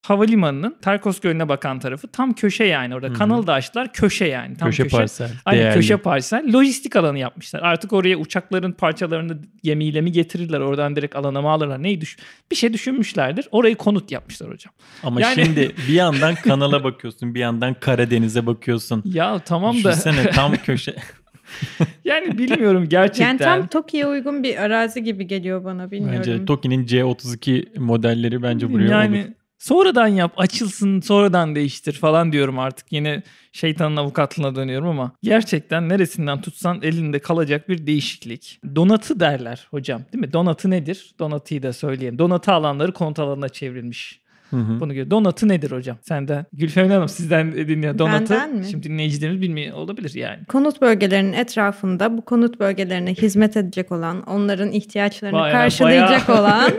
[0.06, 3.06] havalimanının Terkos Gölü'ne bakan tarafı tam köşe yani orada.
[3.06, 3.14] Hı hı.
[3.14, 4.56] Kanalı da açtılar köşe yani.
[4.56, 4.96] Tam köşe, köşe.
[4.96, 5.30] parsel.
[5.44, 5.74] Aynen değerli.
[5.74, 6.52] köşe parsel.
[6.54, 7.62] Lojistik alanı yapmışlar.
[7.62, 10.60] Artık oraya uçakların parçalarını gemiyle mi getirirler?
[10.60, 11.82] Oradan direkt alana mı alırlar?
[11.82, 12.16] Neyi düş
[12.50, 13.48] bir şey düşünmüşlerdir.
[13.50, 14.74] Orayı konut yapmışlar hocam.
[15.02, 19.02] Ama Yani- şimdi bir yandan kanala bakıyorsun, bir yandan Karadeniz'e bakıyorsun.
[19.04, 20.96] Ya tamam da Düşünsene tam köşe.
[22.04, 23.26] yani bilmiyorum gerçekten.
[23.26, 26.18] Yani tam Toki'ye uygun bir arazi gibi geliyor bana bilmiyorum.
[26.18, 29.28] Bence Toki'nin C32 modelleri bence buraya yani olur.
[29.58, 32.92] sonradan yap, açılsın, sonradan değiştir falan diyorum artık.
[32.92, 38.60] Yine şeytanın avukatlığına dönüyorum ama gerçekten neresinden tutsan elinde kalacak bir değişiklik.
[38.74, 40.32] Donatı derler hocam değil mi?
[40.32, 41.14] Donatı nedir?
[41.18, 42.18] Donatıyı da söyleyeyim.
[42.18, 44.19] Donatı alanları konut alanına çevrilmiş.
[44.50, 44.80] Hı hı.
[44.80, 45.10] Bunu göre.
[45.10, 45.96] Donatı nedir hocam?
[46.02, 46.44] Senden.
[46.52, 47.98] Gülfem Hanım sizden dinliyor.
[47.98, 48.34] Donatı.
[48.34, 48.64] Benden mi?
[48.70, 50.44] Şimdi dinleyicilerimiz bilmiyor olabilir yani.
[50.44, 56.72] Konut bölgelerinin etrafında bu konut bölgelerine hizmet edecek olan, onların ihtiyaçlarını Bayağı- karşılayacak bayağı- olan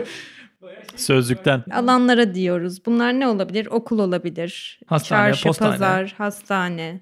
[0.96, 1.64] Sözlükten.
[1.72, 2.86] alanlara diyoruz.
[2.86, 3.66] Bunlar ne olabilir?
[3.66, 5.70] Okul olabilir, Hastane, çarşı, postane.
[5.70, 7.00] pazar, hastane.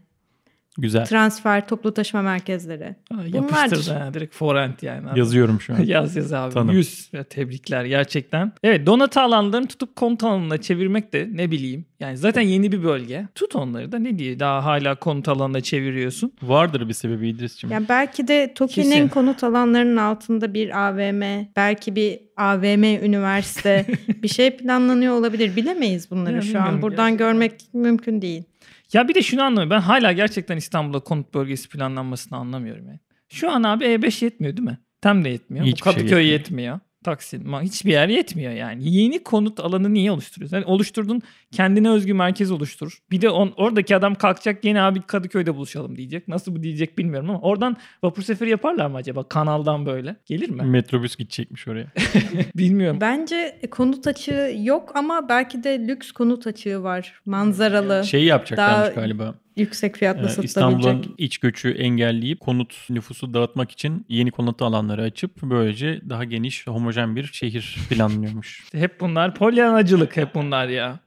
[0.81, 1.07] Güzel.
[1.07, 2.97] Transfer, toplu taşıma merkezleri.
[3.13, 5.07] Bunlar- Yapıştırdı ha, direkt forent yani.
[5.19, 5.79] Yazıyorum şu an.
[5.85, 6.55] yaz yaz abi.
[6.55, 6.75] Tanım.
[6.75, 7.09] 100.
[7.13, 8.53] Ya, tebrikler gerçekten.
[8.63, 11.85] Evet donatı alanlarını tutup konut alanına çevirmek de ne bileyim.
[12.01, 13.29] Yani zaten yeni bir bölge.
[13.35, 16.33] Tut onları da ne diye daha hala konut alanına çeviriyorsun.
[16.43, 17.73] Vardır bir sebebi İdris'ciğim.
[17.75, 19.09] Ya belki de TOKİ'nin Kesin.
[19.09, 21.23] konut alanlarının altında bir AVM,
[21.57, 23.87] belki bir AVM üniversite
[24.23, 25.57] bir şey planlanıyor olabilir.
[25.57, 26.83] Bilemeyiz bunları Ya şu an.
[26.83, 27.17] Buradan gerçekten.
[27.33, 28.45] görmek mümkün değil.
[28.93, 29.71] Ya bir de şunu anlamıyorum.
[29.71, 33.01] Ben hala gerçekten İstanbul'da konut bölgesi planlanmasını anlamıyorum yani.
[33.29, 34.79] Şu an abi E5 yetmiyor değil mi?
[35.01, 35.67] Tam da yetmiyor.
[35.67, 36.39] Hiçbir Bu şey Kadıköy yetmiyor.
[36.41, 36.81] yetmiyor.
[37.05, 38.95] Taksim, ma- hiçbir yer yetmiyor yani.
[38.95, 40.57] Yeni konut alanı niye oluşturuyorsun?
[40.57, 42.99] Yani oluşturdun kendine özgü merkez oluştur.
[43.11, 46.29] Bir de on, oradaki adam kalkacak yine abi Kadıköy'de buluşalım diyecek.
[46.29, 50.17] Nasıl bu diyecek bilmiyorum ama oradan vapur seferi yaparlar mı acaba kanaldan böyle?
[50.27, 50.63] Gelir mi?
[50.63, 51.87] Metrobüs gidecekmiş oraya.
[52.57, 52.99] bilmiyorum.
[53.01, 57.21] Bence konut açığı yok ama belki de lüks konut açığı var.
[57.27, 59.35] Manzaralı, Şey yapacaklarmış Daha- galiba.
[59.61, 60.49] Yüksek fiyatla Ee, satılabilecek.
[60.95, 66.67] İstanbul'un iç göçü engelleyip konut nüfusu dağıtmak için yeni konut alanları açıp böylece daha geniş
[66.67, 68.65] homojen bir şehir planlanıyormuş.
[68.73, 70.99] Hep bunlar polyanacılık hep bunlar ya.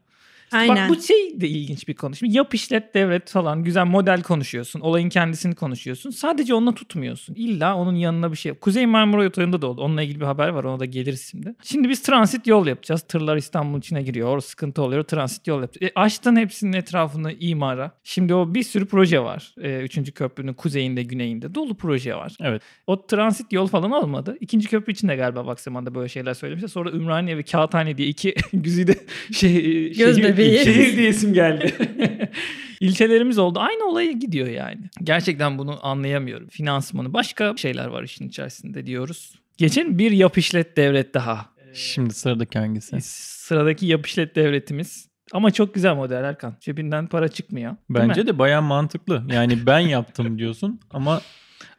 [0.53, 0.89] Aynen.
[0.89, 2.15] Bak bu şey de ilginç bir konu.
[2.15, 4.79] Şimdi yap işlet devlet falan güzel model konuşuyorsun.
[4.79, 6.09] Olayın kendisini konuşuyorsun.
[6.09, 7.35] Sadece onunla tutmuyorsun.
[7.35, 8.53] İlla onun yanına bir şey.
[8.53, 9.81] Kuzey Marmara Otoyolu'nda da oldu.
[9.81, 10.63] Onunla ilgili bir haber var.
[10.63, 11.55] Ona da geliriz şimdi.
[11.63, 13.01] Şimdi biz transit yol yapacağız.
[13.01, 14.29] Tırlar İstanbul'un içine giriyor.
[14.29, 15.03] Orada sıkıntı oluyor.
[15.03, 15.91] Transit yol yapacağız.
[15.95, 17.91] E, açtın hepsinin etrafını imara.
[18.03, 19.55] Şimdi o bir sürü proje var.
[19.61, 21.55] E, üçüncü köprünün kuzeyinde güneyinde.
[21.55, 22.35] Dolu proje var.
[22.41, 22.61] Evet.
[22.87, 24.37] O transit yol falan olmadı.
[24.39, 26.67] İkinci köprü için de galiba bak zamanda böyle şeyler söylemişler.
[26.67, 28.95] Sonra Ümraniye ve Kağıthane diye iki güzide
[29.31, 30.42] şey, Göz şehir, bebeği.
[30.63, 31.73] Şehir diye isim geldi.
[32.79, 33.59] İlçelerimiz oldu.
[33.59, 34.81] Aynı olaya gidiyor yani.
[35.03, 36.47] Gerçekten bunu anlayamıyorum.
[36.47, 39.39] Finansmanı başka şeyler var işin içerisinde diyoruz.
[39.57, 41.45] Geçen bir yap işlet devlet daha.
[41.73, 43.01] Şimdi sıradaki hangisi?
[43.01, 45.07] Sıradaki yap işlet devletimiz.
[45.31, 46.55] Ama çok güzel model Erkan.
[46.59, 47.75] Cebinden para çıkmıyor.
[47.89, 49.23] Bence de bayağı mantıklı.
[49.31, 51.21] Yani ben yaptım diyorsun ama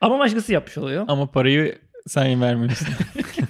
[0.00, 1.04] Ama başkası yapmış oluyor.
[1.08, 2.88] ama parayı sen vermiyorsun.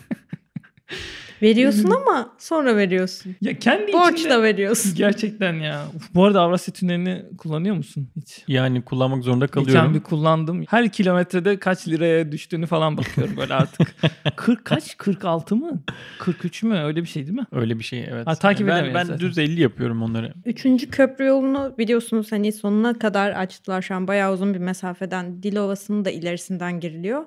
[1.44, 3.36] Veriyorsun ama sonra veriyorsun.
[3.40, 4.94] Ya kendi Borç içinde- da veriyorsun.
[4.96, 5.84] Gerçekten ya.
[5.96, 8.44] Uf, bu arada Avrasya Tüneli'ni kullanıyor musun hiç?
[8.48, 9.94] Yani kullanmak zorunda Geçen kalıyorum.
[9.94, 10.64] bir kullandım.
[10.68, 13.94] Her kilometrede kaç liraya düştüğünü falan bakıyorum böyle artık.
[14.36, 14.96] 40 kaç?
[14.96, 15.82] 46 mı?
[16.18, 16.78] 43 mü?
[16.84, 17.46] Öyle bir şey değil mi?
[17.52, 18.26] Öyle bir şey evet.
[18.26, 19.20] Ha, takip ben, edemeyiz ben zaten.
[19.20, 20.32] düz 50 yapıyorum onları.
[20.44, 26.04] Üçüncü köprü yolunu biliyorsunuz hani sonuna kadar açtılar şu an bayağı uzun bir mesafeden Dilovası'nın
[26.04, 27.24] da ilerisinden giriliyor.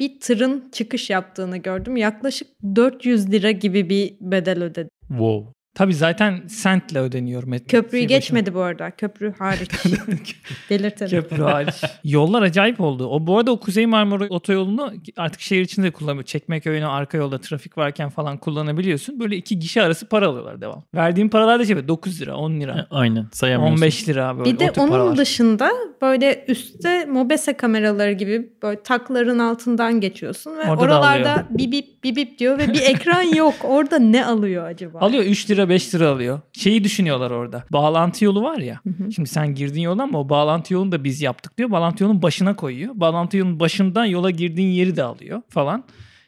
[0.00, 1.96] Bir tırın çıkış yaptığını gördüm.
[1.96, 4.88] Yaklaşık 400 lira gibi bir bedel ödedi.
[5.08, 5.53] Wow.
[5.74, 7.42] Tabii zaten sentle ödeniyor.
[7.42, 8.90] Met- Köprüyü şey geçmedi bu arada.
[8.90, 9.70] Köprü hariç.
[10.70, 11.10] Delirtelim.
[11.22, 11.74] Köprü hariç.
[12.04, 13.06] Yollar acayip oldu.
[13.08, 16.24] O bu arada o Kuzey Marmara otoyolunu artık şehir içinde kullanıyor.
[16.24, 19.20] Çekmeköy'üne arka yolda trafik varken falan kullanabiliyorsun.
[19.20, 20.84] Böyle iki gişe arası para alıyorlar devam.
[20.94, 22.72] Verdiğim paralar da şey 9 lira, 10 lira.
[22.72, 23.76] E, Aynen sayamıyorsun.
[23.76, 25.16] 15 lira böyle Bir de onun paralar.
[25.16, 25.70] dışında
[26.02, 32.38] böyle üstte mobese kameraları gibi böyle takların altından geçiyorsun ve Orada da oralarda bibip bibip
[32.38, 33.54] diyor ve bir ekran yok.
[33.64, 34.98] Orada ne alıyor acaba?
[34.98, 36.40] Alıyor 3 lira 5 lira alıyor.
[36.52, 37.64] Şeyi düşünüyorlar orada.
[37.70, 38.80] Bağlantı yolu var ya.
[39.14, 41.70] Şimdi sen girdin yoldan ama o bağlantı yolunu da biz yaptık diyor.
[41.70, 42.92] Bağlantı yolunun başına koyuyor.
[42.94, 45.84] Bağlantı yolunun başından yola girdiğin yeri de alıyor falan.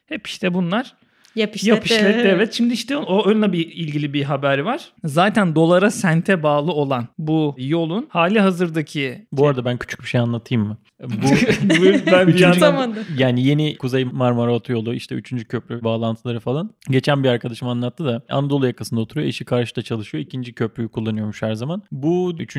[0.06, 0.94] Hep işte bunlar
[1.36, 1.74] Yap işlet.
[1.74, 2.52] yap işlet devlet.
[2.52, 4.80] Şimdi işte o onunla bir ilgili bir haber var.
[5.04, 10.20] Zaten dolara sente bağlı olan bu yolun hali hazırdaki Bu arada ben küçük bir şey
[10.20, 10.76] anlatayım mı?
[11.02, 11.26] Bu
[12.12, 15.44] ben bir yandan- yani yeni Kuzey Marmara Otoyolu işte 3.
[15.48, 16.70] köprü bağlantıları falan.
[16.90, 19.26] Geçen bir arkadaşım anlattı da Anadolu yakasında oturuyor.
[19.28, 20.24] Eşi karşıda çalışıyor.
[20.24, 21.82] ikinci köprüyü kullanıyormuş her zaman.
[21.92, 22.56] Bu 3.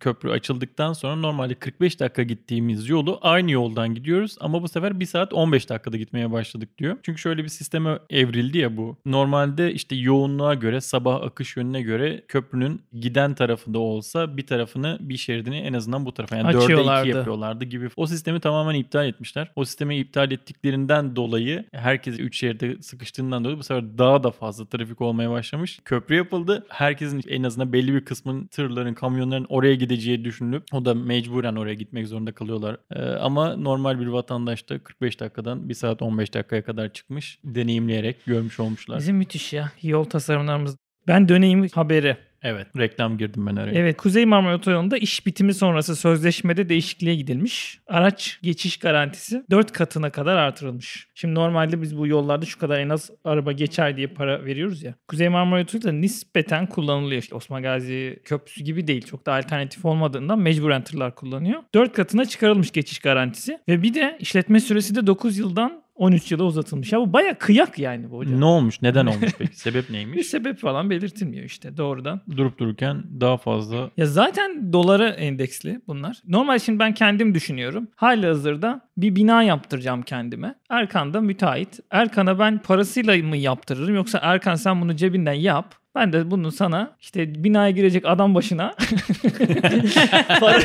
[0.00, 4.36] köprü açıldıktan sonra normalde 45 dakika gittiğimiz yolu aynı yoldan gidiyoruz.
[4.40, 6.96] Ama bu sefer 1 saat 15 dakikada gitmeye başladık diyor.
[7.02, 8.96] Çünkü şöyle bir sisteme evrildi ya bu.
[9.06, 15.16] Normalde işte yoğunluğa göre sabah akış yönüne göre köprünün giden tarafında olsa bir tarafını bir
[15.16, 17.08] şeridini en azından bu tarafa yani 4'e 2 Açıyorlardı.
[17.08, 17.88] yapıyorlardı gibi.
[17.96, 19.50] O sistemi tamamen iptal etmişler.
[19.56, 24.66] O sistemi iptal ettiklerinden dolayı herkes 3 şeride sıkıştığından dolayı bu sefer daha da fazla
[24.66, 25.80] trafik olmaya başlamış.
[25.84, 26.66] Köprü yapıldı.
[26.68, 31.74] Herkesin en azından belli bir kısmın tırların, kamyonların oraya gideceği düşünülüp o da mecburen oraya
[31.74, 32.76] gitmek zorunda kalıyorlar.
[32.90, 37.38] Ee, ama normal bir vatandaş da 45 dakikadan 1 saat 15 dakikaya kadar çıkmış.
[37.44, 38.98] Deneyimleyerek görmüş olmuşlar.
[38.98, 40.76] bizim müthiş ya yol tasarımlarımız.
[41.08, 42.16] Ben döneyim haberi.
[42.44, 42.66] Evet.
[42.78, 43.72] Reklam girdim ben araya.
[43.72, 47.80] Evet Kuzey Marmara Otoyolu'nda iş bitimi sonrası sözleşmede değişikliğe gidilmiş.
[47.86, 51.08] Araç geçiş garantisi 4 katına kadar artırılmış.
[51.14, 54.94] Şimdi normalde biz bu yollarda şu kadar en az araba geçer diye para veriyoruz ya.
[55.08, 57.22] Kuzey Marmara Otoyolu da nispeten kullanılıyor.
[57.22, 59.02] İşte Osman Gazi Köprüsü gibi değil.
[59.02, 61.62] Çok da alternatif olmadığından mecburen tırlar kullanıyor.
[61.74, 63.58] 4 katına çıkarılmış geçiş garantisi.
[63.68, 66.92] Ve bir de işletme süresi de 9 yıldan 13 yıla uzatılmış.
[66.92, 68.40] Ya bu baya kıyak yani bu hocam.
[68.40, 68.82] Ne olmuş?
[68.82, 69.56] Neden olmuş peki?
[69.58, 70.26] Sebep Bir neymiş?
[70.26, 72.20] sebep falan belirtilmiyor işte doğrudan.
[72.36, 76.16] Durup dururken daha fazla Ya zaten dolara endeksli bunlar.
[76.28, 77.88] Normal şimdi ben kendim düşünüyorum.
[77.96, 80.54] Hali hazırda bir bina yaptıracağım kendime.
[80.70, 81.80] Erkan da müteahhit.
[81.90, 85.74] Erkan'a ben parasıyla mı yaptırırım yoksa Erkan sen bunu cebinden yap.
[85.94, 88.74] Ben de bunu sana işte binaya girecek adam başına
[90.40, 90.58] para,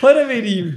[0.00, 0.76] para vereyim.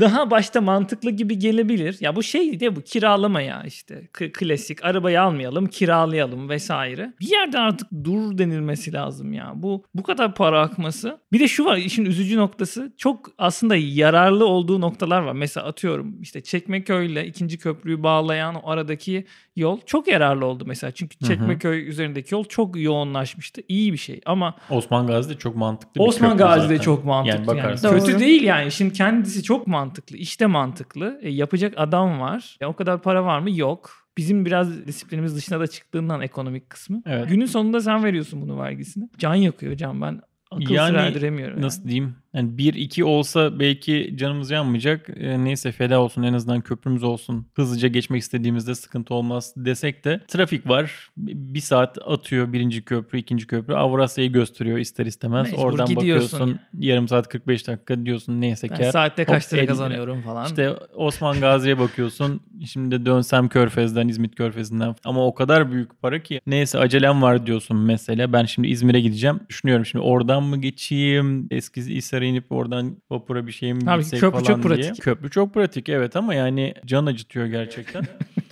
[0.00, 1.96] Daha başta mantıklı gibi gelebilir.
[2.00, 4.08] Ya bu şey de bu kiralama ya işte.
[4.12, 7.12] K- klasik arabayı almayalım kiralayalım vesaire.
[7.20, 9.52] Bir yerde artık dur denilmesi lazım ya.
[9.54, 11.18] Bu bu kadar para akması.
[11.32, 12.92] Bir de şu var işin üzücü noktası.
[12.96, 15.32] Çok aslında yararlı olduğu noktalar var.
[15.32, 19.26] Mesela atıyorum işte Çekmeköy ile ikinci köprüyü bağlayan o aradaki
[19.56, 20.90] yol çok yararlı oldu mesela.
[20.90, 21.28] Çünkü hı.
[21.28, 23.62] Çekmeköy üzerindeki yol çok yoğunlaşmıştı.
[23.68, 27.56] İyi bir şey ama Osman Gazi de çok mantıklı bir Osman Gazi de çok mantıklı.
[27.56, 28.00] Yani Yani.
[28.00, 28.72] Kötü değil yani.
[28.72, 29.81] Şimdi kendisi çok mantıklı.
[30.14, 31.18] İşte mantıklı.
[31.22, 32.56] E, yapacak adam var.
[32.60, 33.50] E, o kadar para var mı?
[33.56, 33.90] Yok.
[34.16, 37.02] Bizim biraz disiplinimiz dışına da çıktığından ekonomik kısmı.
[37.06, 37.28] Evet.
[37.28, 39.08] Günün sonunda sen veriyorsun bunun vergisini.
[39.18, 40.20] Can yakıyor can ben.
[40.50, 41.54] Akıl Yani erdiremiyorum.
[41.56, 41.66] yani.
[41.66, 42.16] Nasıl diyeyim?
[42.34, 45.10] Yani 1-2 olsa belki canımız yanmayacak.
[45.16, 47.46] E, neyse feda olsun en azından köprümüz olsun.
[47.54, 51.10] Hızlıca geçmek istediğimizde sıkıntı olmaz desek de trafik var.
[51.16, 53.74] Bir saat atıyor birinci köprü, ikinci köprü.
[53.74, 55.52] Avrasya'yı gösteriyor ister istemez.
[55.52, 58.90] Mecbur Oradan gidiyorsun bakıyorsun yarım saat 45 dakika diyorsun neyse kar.
[58.90, 60.46] saatte kaç lira 50 kazanıyorum falan.
[60.46, 62.40] İşte Osman Gazi'ye bakıyorsun.
[62.66, 64.94] Şimdi dönsem Körfez'den, İzmit Körfez'inden.
[65.04, 66.40] Ama o kadar büyük para ki.
[66.46, 68.32] Neyse acelem var diyorsun mesela.
[68.32, 69.40] Ben şimdi İzmir'e gideceğim.
[69.48, 71.48] Düşünüyorum şimdi oradan mı geçeyim?
[71.50, 71.82] Eski
[72.22, 74.76] Hisar'a inip oradan vapura bir şey mi Tabii, gitsek köprü falan çok diye.
[74.76, 75.02] pratik.
[75.02, 78.04] Köprü çok pratik evet ama yani can acıtıyor gerçekten.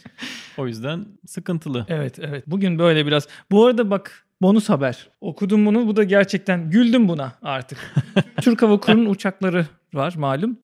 [0.58, 1.86] o yüzden sıkıntılı.
[1.88, 2.44] Evet evet.
[2.46, 3.28] Bugün böyle biraz.
[3.50, 5.08] Bu arada bak bonus haber.
[5.20, 5.86] Okudum bunu.
[5.86, 7.94] Bu da gerçekten güldüm buna artık.
[8.42, 10.58] Türk Hava Kurumu'nun uçakları var malum.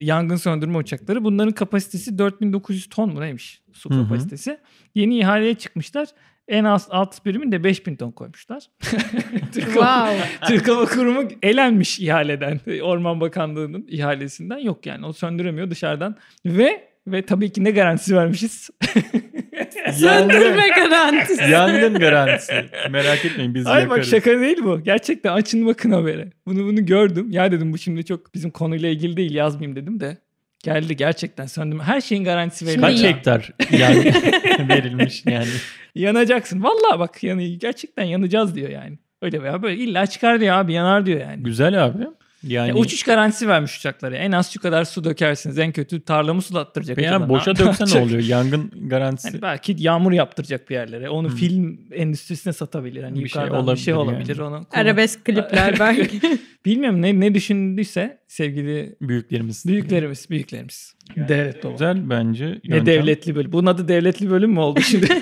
[0.00, 1.24] Yangın söndürme uçakları.
[1.24, 4.02] Bunların kapasitesi 4900 ton mu neymiş su Hı hı.
[4.02, 4.58] kapasitesi.
[4.94, 6.08] Yeni ihaleye çıkmışlar.
[6.52, 8.62] En az alt birimin de 5000 ton koymuşlar.
[9.54, 10.46] Türk, Hava, Wow.
[10.46, 12.60] Türk Hava Kurumu elenmiş ihaleden.
[12.82, 14.58] Orman Bakanlığı'nın ihalesinden.
[14.58, 16.16] Yok yani o söndüremiyor dışarıdan.
[16.46, 18.70] Ve ve tabii ki ne garantisi vermişiz?
[19.92, 21.50] Söndürme garantisi.
[21.50, 22.52] Yangın garantisi.
[22.90, 24.10] Merak etmeyin biz Ay bak yakarız.
[24.10, 24.80] şaka değil bu.
[24.82, 26.30] Gerçekten açın bakın habere.
[26.46, 27.30] Bunu bunu gördüm.
[27.30, 30.18] Ya dedim bu şimdi çok bizim konuyla ilgili değil yazmayayım dedim de.
[30.62, 31.80] Geldi gerçekten söndüm.
[31.80, 33.02] Her şeyin garantisi verilmiş.
[33.02, 34.04] Kaç hektar yani
[34.68, 35.46] verilmiş yani.
[35.94, 36.62] Yanacaksın.
[36.62, 38.98] Vallahi bak yani gerçekten yanacağız diyor yani.
[39.22, 41.42] Öyle veya böyle illa çıkar diyor abi yanar diyor yani.
[41.42, 41.98] Güzel abi.
[42.44, 44.16] Yani Ya uçuş garantisi vermiş uçaklara.
[44.16, 45.58] En az şu kadar su dökersiniz.
[45.58, 46.98] En kötü tarlamı sulattıracak.
[46.98, 47.28] uçadan.
[47.28, 48.20] boşa döksen ne oluyor?
[48.22, 49.28] Yangın garantisi.
[49.30, 51.08] Hani belki yağmur yaptıracak bir yerlere.
[51.10, 51.36] Onu Hmm.
[51.36, 53.02] film endüstrisine satabilir.
[53.02, 54.36] Hani Bir şey yukarıdan bir şey olabilir olabilir.
[54.38, 54.46] yani.
[54.48, 56.20] Onu Arabesk klipler belki.
[56.64, 59.66] Bilmiyorum ne ne düşündüyse sevgili Büyüklerimiz.
[59.66, 60.94] büyüklerimiz, büyüklerimiz.
[61.16, 61.72] Devlet dolu.
[61.72, 62.46] Güzel bence.
[62.46, 62.86] Ne yöntem.
[62.86, 63.52] devletli bölüm.
[63.52, 65.06] Bunun adı devletli bölüm mü oldu şimdi?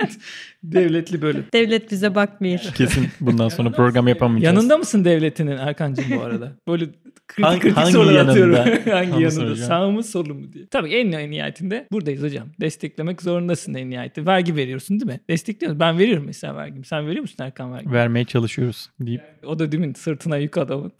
[0.62, 1.44] devletli bölüm.
[1.52, 2.58] Devlet bize bakmıyor.
[2.74, 4.56] Kesin bundan sonra program yapamayacağız.
[4.56, 6.52] Yanında mısın devletinin Erkancığım bu arada?
[6.68, 6.84] Böyle
[7.28, 8.30] kritik Hangi- kritik hangi sorular yanında?
[8.30, 8.54] atıyorum.
[8.92, 9.30] hangi Onu yanında?
[9.30, 9.68] soracağım.
[9.68, 10.66] Sağ mı solu mu diye.
[10.66, 12.48] Tabii en, en nihayetinde buradayız hocam.
[12.60, 14.26] Desteklemek zorundasın en nihayetinde.
[14.26, 15.20] Vergi veriyorsun değil mi?
[15.30, 15.80] Destekliyorsun.
[15.80, 16.86] Ben veriyorum mesela vergimi.
[16.86, 17.92] Sen veriyor musun Erkan vergi?
[17.92, 19.22] Vermeye çalışıyoruz deyip.
[19.46, 19.92] O da değil mi?
[19.96, 20.92] Sırtına yük adamın.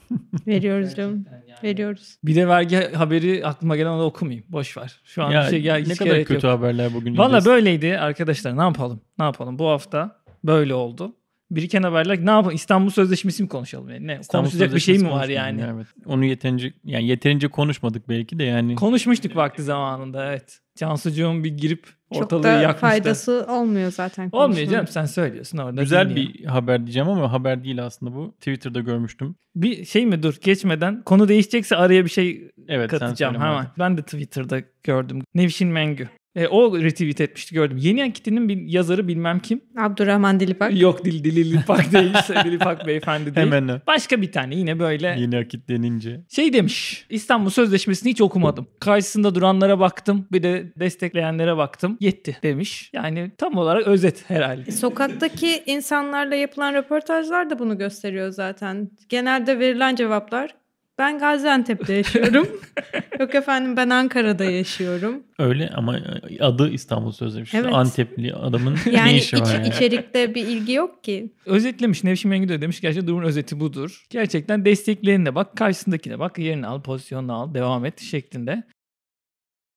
[0.46, 1.24] Veriyoruz canım.
[1.64, 2.16] Veriyoruz.
[2.24, 4.44] Bir de vergi haberi aklıma gelen onu okumayayım.
[4.48, 5.00] Boş ver.
[5.04, 6.58] Şu an Ya, bir şey gel, ne kadar kötü yok.
[6.58, 7.18] haberler bugün.
[7.18, 8.56] Valla böyleydi arkadaşlar.
[8.56, 9.00] Ne yapalım?
[9.18, 9.58] Ne yapalım?
[9.58, 11.12] Bu hafta böyle oldu.
[11.50, 12.54] Biriken haberler ne yapalım?
[12.54, 13.88] İstanbul Sözleşmesi mi konuşalım?
[13.90, 14.06] Yani?
[14.06, 14.18] Ne?
[14.20, 15.50] İstanbul Konuşacak bir şey mi var yani?
[15.60, 16.06] konuşmadım ya, Evet.
[16.06, 18.74] Onu yeterince yani yeterince konuşmadık belki de yani.
[18.74, 20.60] Konuşmuştuk vakti zamanında evet.
[20.74, 22.80] Cansucuğum bir girip Çok ortalığı da yakmıştı.
[22.80, 24.28] faydası olmuyor zaten.
[24.32, 24.70] Olmuyor konuşmanın.
[24.70, 25.80] canım sen söylüyorsun orada.
[25.80, 26.34] Güzel dinliyor.
[26.34, 28.32] bir haber diyeceğim ama haber değil aslında bu.
[28.32, 29.36] Twitter'da görmüştüm.
[29.56, 33.66] Bir şey mi dur geçmeden konu değişecekse araya bir şey Evet katacağım hemen.
[33.78, 35.22] Ben de Twitter'da gördüm.
[35.34, 36.08] Nevşin Mengü.
[36.36, 37.76] E, o retweet etmişti gördüm.
[37.80, 39.60] Yeni Akit'in bir yazarı bilmem kim.
[39.78, 40.80] Abdurrahman Dilipak.
[40.80, 42.14] Yok Dil Dilipak değil.
[42.44, 43.46] Dilipak beyefendi değil.
[43.46, 43.78] Hemen o.
[43.86, 46.20] Başka bir tane yine böyle Yeni akit denince.
[46.28, 47.06] şey demiş.
[47.10, 48.66] İstanbul Sözleşmesi'ni hiç okumadım.
[48.80, 50.26] Karşısında duranlara baktım.
[50.32, 51.96] Bir de destekleyenlere baktım.
[52.00, 52.90] Yetti demiş.
[52.92, 54.70] Yani tam olarak özet herhalde.
[54.72, 58.90] Sokaktaki insanlarla yapılan röportajlar da bunu gösteriyor zaten.
[59.08, 60.54] Genelde verilen cevaplar
[60.98, 62.48] ben Gaziantep'te yaşıyorum.
[63.20, 65.22] Yok efendim ben Ankara'da yaşıyorum.
[65.38, 66.00] Öyle ama
[66.40, 67.64] adı İstanbul Sözleşmesi.
[67.64, 67.74] Evet.
[67.74, 69.68] Antepli adamın Yani ne işi var iç- yani?
[69.68, 71.32] içerikte bir ilgi yok ki.
[71.46, 72.80] Özetlemiş Nevşin Mengü de demiş.
[72.80, 74.06] Gerçekten durumun özeti budur.
[74.10, 75.56] Gerçekten destekleyenine bak.
[75.56, 76.38] Karşısındakine bak.
[76.38, 76.82] Yerini al.
[76.82, 77.54] Pozisyonunu al.
[77.54, 78.62] Devam et şeklinde.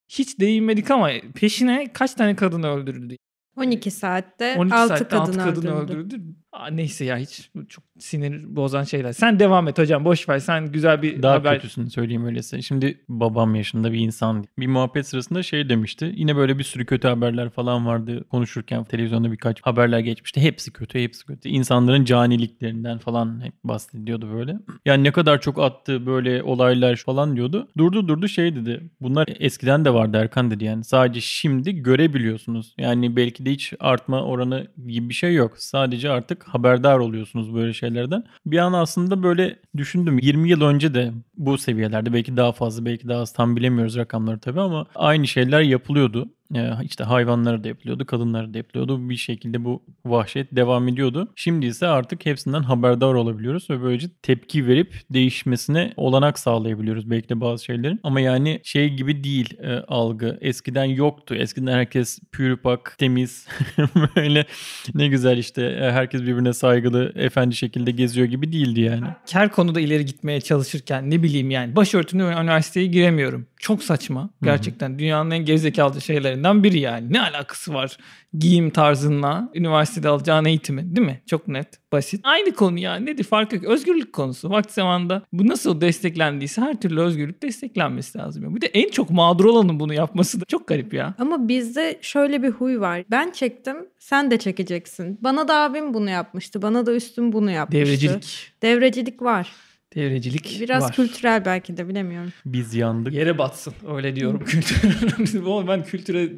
[0.10, 3.16] Hiç değinmedik ama peşine kaç tane kadın öldürüldü?
[3.58, 5.92] 12 saatte 12 6 saatte kadın 6 kadın öldürüldü.
[6.06, 6.22] öldürüldü.
[6.52, 9.14] Aa, neyse ya hiç çok sinir bozan şeyler.
[9.14, 10.40] Sen devam et hocam boş ver.
[10.40, 11.56] Sen güzel bir Daha haber.
[11.56, 12.62] kötüsünü söyleyeyim öyleyse.
[12.62, 14.46] Şimdi babam yaşında bir insan.
[14.60, 16.12] Bir muhabbet sırasında şey demişti.
[16.16, 18.24] Yine böyle bir sürü kötü haberler falan vardı.
[18.32, 20.42] Konuşurken televizyonda birkaç haberler geçmişti.
[20.42, 21.50] Hepsi kötü, hepsi kötü.
[21.50, 24.58] İnsanların caniliklerinden falan hep bahsediyordu böyle.
[24.86, 27.68] Yani ne kadar çok attı böyle olaylar falan diyordu.
[27.78, 28.90] Durdu durdu şey dedi.
[29.02, 30.84] Bunlar eskiden de vardı Erkan dedi yani.
[30.84, 32.74] Sadece şimdi görebiliyorsunuz.
[32.78, 35.58] Yani belki de hiç artma oranı gibi bir şey yok.
[35.58, 38.24] Sadece artık haberdar oluyorsunuz böyle şeylerden.
[38.46, 40.20] Bir an aslında böyle düşündüm.
[40.20, 44.40] 20 yıl önce de bu seviyelerde belki daha fazla belki daha az tam bilemiyoruz rakamları
[44.40, 46.30] tabii ama aynı şeyler yapılıyordu.
[46.56, 49.10] Ee, işte hayvanlara da yapılıyordu, kadınlara da yapılıyordu.
[49.10, 51.28] Bir şekilde bu vahşet devam ediyordu.
[51.36, 57.42] Şimdi ise artık hepsinden haberdar olabiliyoruz ve böylece tepki verip değişmesine olanak sağlayabiliyoruz belki de
[57.42, 58.00] bazı şeylerin.
[58.04, 60.38] Ama yani şey gibi değil e, algı.
[60.42, 61.36] Eskiden yoktu.
[61.36, 63.48] Eskiden herkes pürüpak, temiz,
[64.16, 64.46] böyle
[64.94, 69.08] ne güzel işte e, herkes birbirine saygılı, efendi şekilde geziyor gibi değildi yani.
[69.32, 73.48] Her konuda ileri gitmeye çalışırken ne bileyim yani başörtülü üniversiteye giremiyorum.
[73.58, 74.30] Çok saçma.
[74.44, 76.02] Gerçekten dünyanın en gerizekalı
[76.40, 77.14] şeylerinden biri yani.
[77.14, 77.98] Ne alakası var
[78.34, 81.22] giyim tarzınla üniversitede alacağın eğitimi değil mi?
[81.26, 82.22] Çok net, basit.
[82.24, 82.96] Aynı konu ya.
[82.96, 83.66] Nedir farkı yok.
[83.66, 84.50] Özgürlük konusu.
[84.50, 88.56] Vakti zamanında bu nasıl desteklendiyse her türlü özgürlük desteklenmesi lazım.
[88.56, 91.16] Bir de en çok mağdur olanın bunu yapması da çok garip ya.
[91.20, 93.04] Ama bizde şöyle bir huy var.
[93.12, 95.18] Ben çektim, sen de çekeceksin.
[95.22, 96.62] Bana da abim bunu yapmıştı.
[96.62, 97.86] Bana da üstüm bunu yapmıştı.
[97.86, 98.52] Devrecilik.
[98.62, 99.52] Devrecilik var.
[99.96, 100.92] Devrecilik Biraz var.
[100.94, 102.34] kültürel belki de bilemiyorum.
[102.46, 103.14] Biz yandık.
[103.14, 103.74] Yere batsın.
[103.96, 104.78] Öyle diyorum kültür.
[105.68, 106.30] Ben kültüre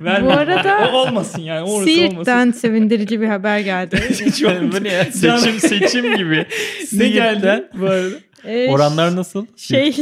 [0.00, 0.26] vermem.
[0.26, 1.60] Bu arada o olmasın yani.
[1.60, 1.84] Orası olmasın.
[2.10, 3.96] Siirt'ten sevindirici bir haber geldi.
[4.84, 5.38] Ya?
[5.38, 6.46] Seçim seçim gibi.
[6.92, 8.14] ne geldi bu arada?
[8.44, 9.46] Ee, Oranlar nasıl?
[9.56, 9.92] Şey,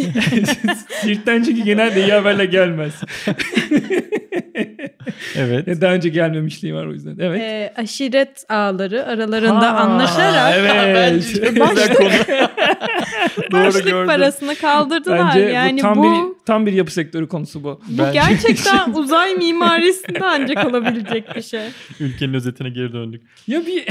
[1.01, 2.92] Siirt'ten çünkü genelde iyi haberle gelmez.
[5.37, 5.81] Evet.
[5.81, 7.16] Daha önce gelmemişliği var o yüzden.
[7.20, 7.40] Evet.
[7.40, 11.24] e, aşiret ağları aralarında Ha, anlaşarak Evet.
[11.59, 12.11] Konu.
[13.53, 14.07] Doğru başlık gördüm.
[14.07, 15.18] parasını kaldırdılar.
[15.18, 17.81] Bence yani bu tam bu, bir tam bir yapı sektörü konusu bu.
[17.88, 21.61] bu Bence- gerçekten uzay mimarisinde ancak olabilecek bir şey.
[22.01, 23.22] Ülkenin özetine geri döndük.
[23.46, 23.85] Ya bir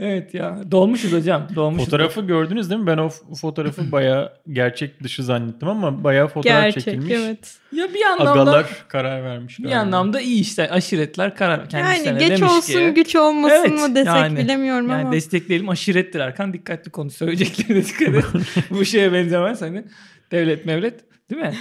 [0.00, 0.58] Evet ya.
[0.70, 1.48] Dolmuşuz hocam.
[1.54, 1.84] Dolmuşuz.
[1.84, 2.77] Fotoğrafı gördünüz değil mi?
[2.86, 3.08] Ben o
[3.40, 7.12] fotoğrafı bayağı gerçek dışı zannettim ama bayağı fotoğraf Gerçek çekilmiş.
[7.16, 7.56] evet.
[7.72, 9.58] Ya bir anlamda Agalar karar vermiş.
[9.58, 9.80] bir galiba.
[9.80, 13.94] anlamda iyi işte aşiretler karar kendi Yani geç demiş olsun ki, güç olmasın Evet, mı
[13.94, 15.12] desek yani- bilemiyorum yani ama.
[15.12, 18.24] destekleyelim aşirettir Erkan dikkatli konu söyleyeceklerine dikkat et.
[18.70, 19.84] Bu şeye benzemez hani
[20.32, 21.54] devlet mevlet değil mi?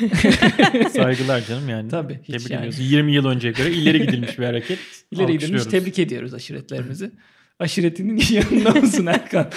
[0.94, 1.90] Saygılar canım yani.
[1.90, 2.60] Tabii, hiç Tebrik yani.
[2.60, 2.92] ediyoruz.
[2.92, 4.80] 20 yıl önceye göre ileri gidilmiş bir hareket.
[5.12, 7.12] İleri gidilmiş tebrik ediyoruz aşiretlerimizi.
[7.60, 9.48] Aşiretinin yanında mısın Erkan?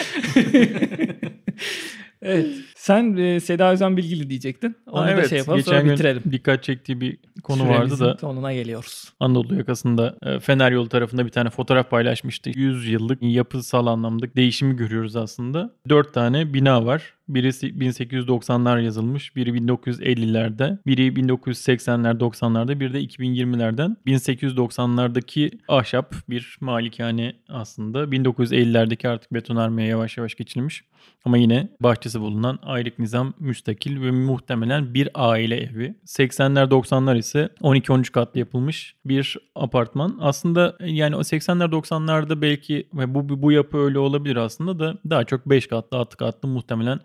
[2.22, 2.46] evet.
[2.76, 4.76] Sen e, Seda Özen Bilgili diyecektin.
[4.86, 5.28] Onu Ha, da evet.
[5.28, 6.22] şey yapalım Geçen sonra gün bitirelim.
[6.32, 9.04] dikkat çektiği bir konu Süremizin vardı da sonuna geliyoruz.
[9.20, 12.50] Anadolu yakasında e, Fener yolu tarafında bir tane fotoğraf paylaşmıştı.
[12.54, 15.70] 100 yıllık yapısal anlamda değişimi görüyoruz aslında.
[15.88, 17.14] 4 tane bina var.
[17.34, 23.96] Birisi 1890'lar yazılmış, biri 1950'lerde, biri 1980'ler 90'larda, bir de 2020'lerden.
[24.06, 28.04] 1890'lardaki ahşap bir malikane aslında.
[28.04, 30.84] 1950'lerdeki artık betonarmeye yavaş yavaş geçilmiş.
[31.24, 35.94] Ama yine bahçesi bulunan aylık nizam müstakil ve muhtemelen bir aile evi.
[36.06, 40.18] 80'ler 90'lar ise 12-13 katlı yapılmış bir apartman.
[40.20, 45.24] Aslında yani o 80'ler 90'larda belki ve bu bu yapı öyle olabilir aslında da daha
[45.24, 47.00] çok 5 katlı 6 katlı muhtemelen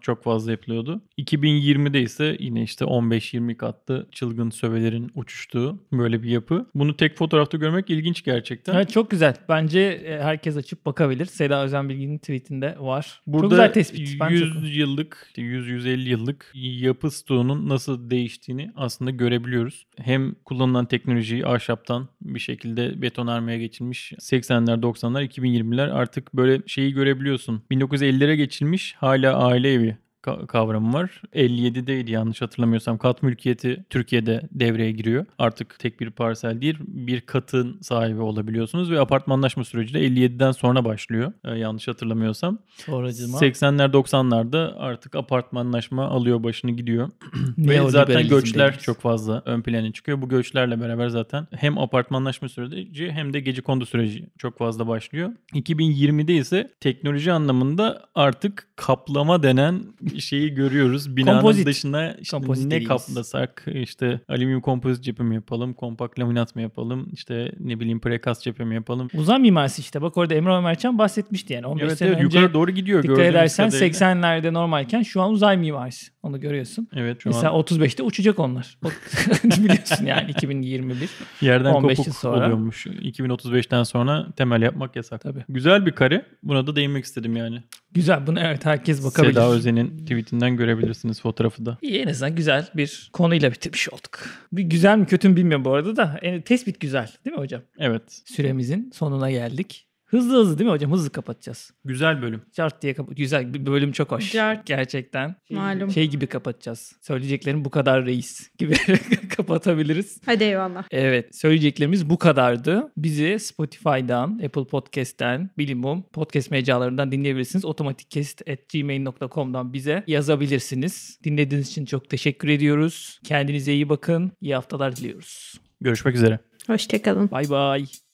[0.00, 1.00] çok fazla yapılıyordu.
[1.18, 6.66] 2020'de ise yine işte 15-20 katlı çılgın sövelerin uçuştuğu böyle bir yapı.
[6.74, 8.74] Bunu tek fotoğrafta görmek ilginç gerçekten.
[8.74, 9.34] Evet çok güzel.
[9.48, 11.26] Bence e, herkes açıp bakabilir.
[11.26, 13.22] Seda Özen Bilgin'in tweetinde var.
[13.26, 14.20] Burada çok güzel tespit.
[14.20, 19.86] Ben 100 çok- yıllık, işte 100-150 yıllık yapı stoğunun nasıl değiştiğini aslında görebiliyoruz.
[19.96, 27.62] Hem kullanılan teknolojiyi ahşaptan bir şekilde betonarmeye geçilmiş 80'ler 90'lar 2020'ler artık böyle şeyi görebiliyorsun.
[27.70, 31.22] 1950'lere geçilmiş hala aile evi ka- kavramı var.
[31.34, 35.26] 57'deydi yanlış hatırlamıyorsam kat mülkiyeti Türkiye'de devreye giriyor.
[35.38, 40.84] Artık tek bir parsel değil bir katın sahibi olabiliyorsunuz ve apartmanlaşma süreci de 57'den sonra
[40.84, 41.32] başlıyor.
[41.44, 42.58] Ee, yanlış hatırlamıyorsam.
[42.76, 47.10] Sonracıma 80'ler 90'larda artık apartmanlaşma alıyor başını gidiyor.
[47.58, 48.82] Ve zaten göçler dediğimiz.
[48.82, 50.22] çok fazla ön plana çıkıyor.
[50.22, 55.30] Bu göçlerle beraber zaten hem apartmanlaşma süreci hem de gece kondu süreci çok fazla başlıyor.
[55.54, 59.80] 2020'de ise teknoloji anlamında artık kaplama denen
[60.18, 61.16] şeyi görüyoruz.
[61.16, 61.66] Binanın Kompozit.
[61.66, 67.08] dışına işte Kompozit ne kaplasak işte alüminyum kompozit cephe mi yapalım, kompakt laminat mı yapalım,
[67.12, 69.08] işte ne bileyim prekast cephe mi yapalım.
[69.14, 70.02] Uzay mimarisi işte.
[70.02, 71.66] Bak orada Emre Ömerçan bahsetmişti yani.
[71.66, 73.88] 15 Evet, sene evet önce yukarı doğru gidiyor dikkat edersen kadarıyla.
[73.98, 76.06] 80'lerde normalken şu an uzay mimarisi.
[76.22, 76.88] Onu görüyorsun.
[76.96, 78.78] Evet şu Mesela an 35'te uçacak onlar.
[79.44, 81.10] Biliyorsun yani 2021.
[81.40, 82.36] yerden 15 yıl kopuk sonra.
[82.44, 82.86] oluyormuş.
[82.86, 85.20] 2035'ten sonra temel yapmak yasak.
[85.20, 85.44] Tabii.
[85.48, 86.26] Güzel bir kare.
[86.42, 87.62] Buna da değinmek istedim yani.
[87.98, 88.26] Güzel.
[88.26, 89.32] Bunu evet herkes bakabilir.
[89.34, 91.78] Seda Özen'in tweetinden görebilirsiniz fotoğrafı da.
[91.82, 94.28] İyi en azından güzel bir konuyla bitirmiş olduk.
[94.52, 96.18] Bir güzel mi kötü mü bilmiyorum bu arada da.
[96.22, 97.62] E, tespit güzel değil mi hocam?
[97.78, 98.22] Evet.
[98.24, 99.87] Süremizin sonuna geldik.
[100.08, 100.92] Hızlı hızlı değil mi hocam?
[100.92, 101.70] Hızlı kapatacağız.
[101.84, 102.42] Güzel bölüm.
[102.52, 103.16] Cart diye kapat.
[103.16, 104.32] Güzel bir bölüm çok hoş.
[104.32, 104.66] Cart.
[104.66, 105.34] Gerçekten.
[105.50, 105.90] Malum.
[105.90, 106.92] Şey gibi kapatacağız.
[107.02, 108.74] Söyleyeceklerim bu kadar reis gibi
[109.36, 110.20] kapatabiliriz.
[110.26, 110.84] Hadi eyvallah.
[110.90, 112.92] Evet söyleyeceklerimiz bu kadardı.
[112.96, 117.64] Bizi Spotify'dan, Apple Podcast'ten, Bilimum podcast mecralarından dinleyebilirsiniz.
[117.64, 121.18] otomatikkest.gmail.com'dan bize yazabilirsiniz.
[121.24, 123.20] Dinlediğiniz için çok teşekkür ediyoruz.
[123.24, 124.32] Kendinize iyi bakın.
[124.40, 125.54] İyi haftalar diliyoruz.
[125.80, 126.38] Görüşmek üzere.
[126.66, 127.30] Hoşçakalın.
[127.30, 128.07] Bay bay.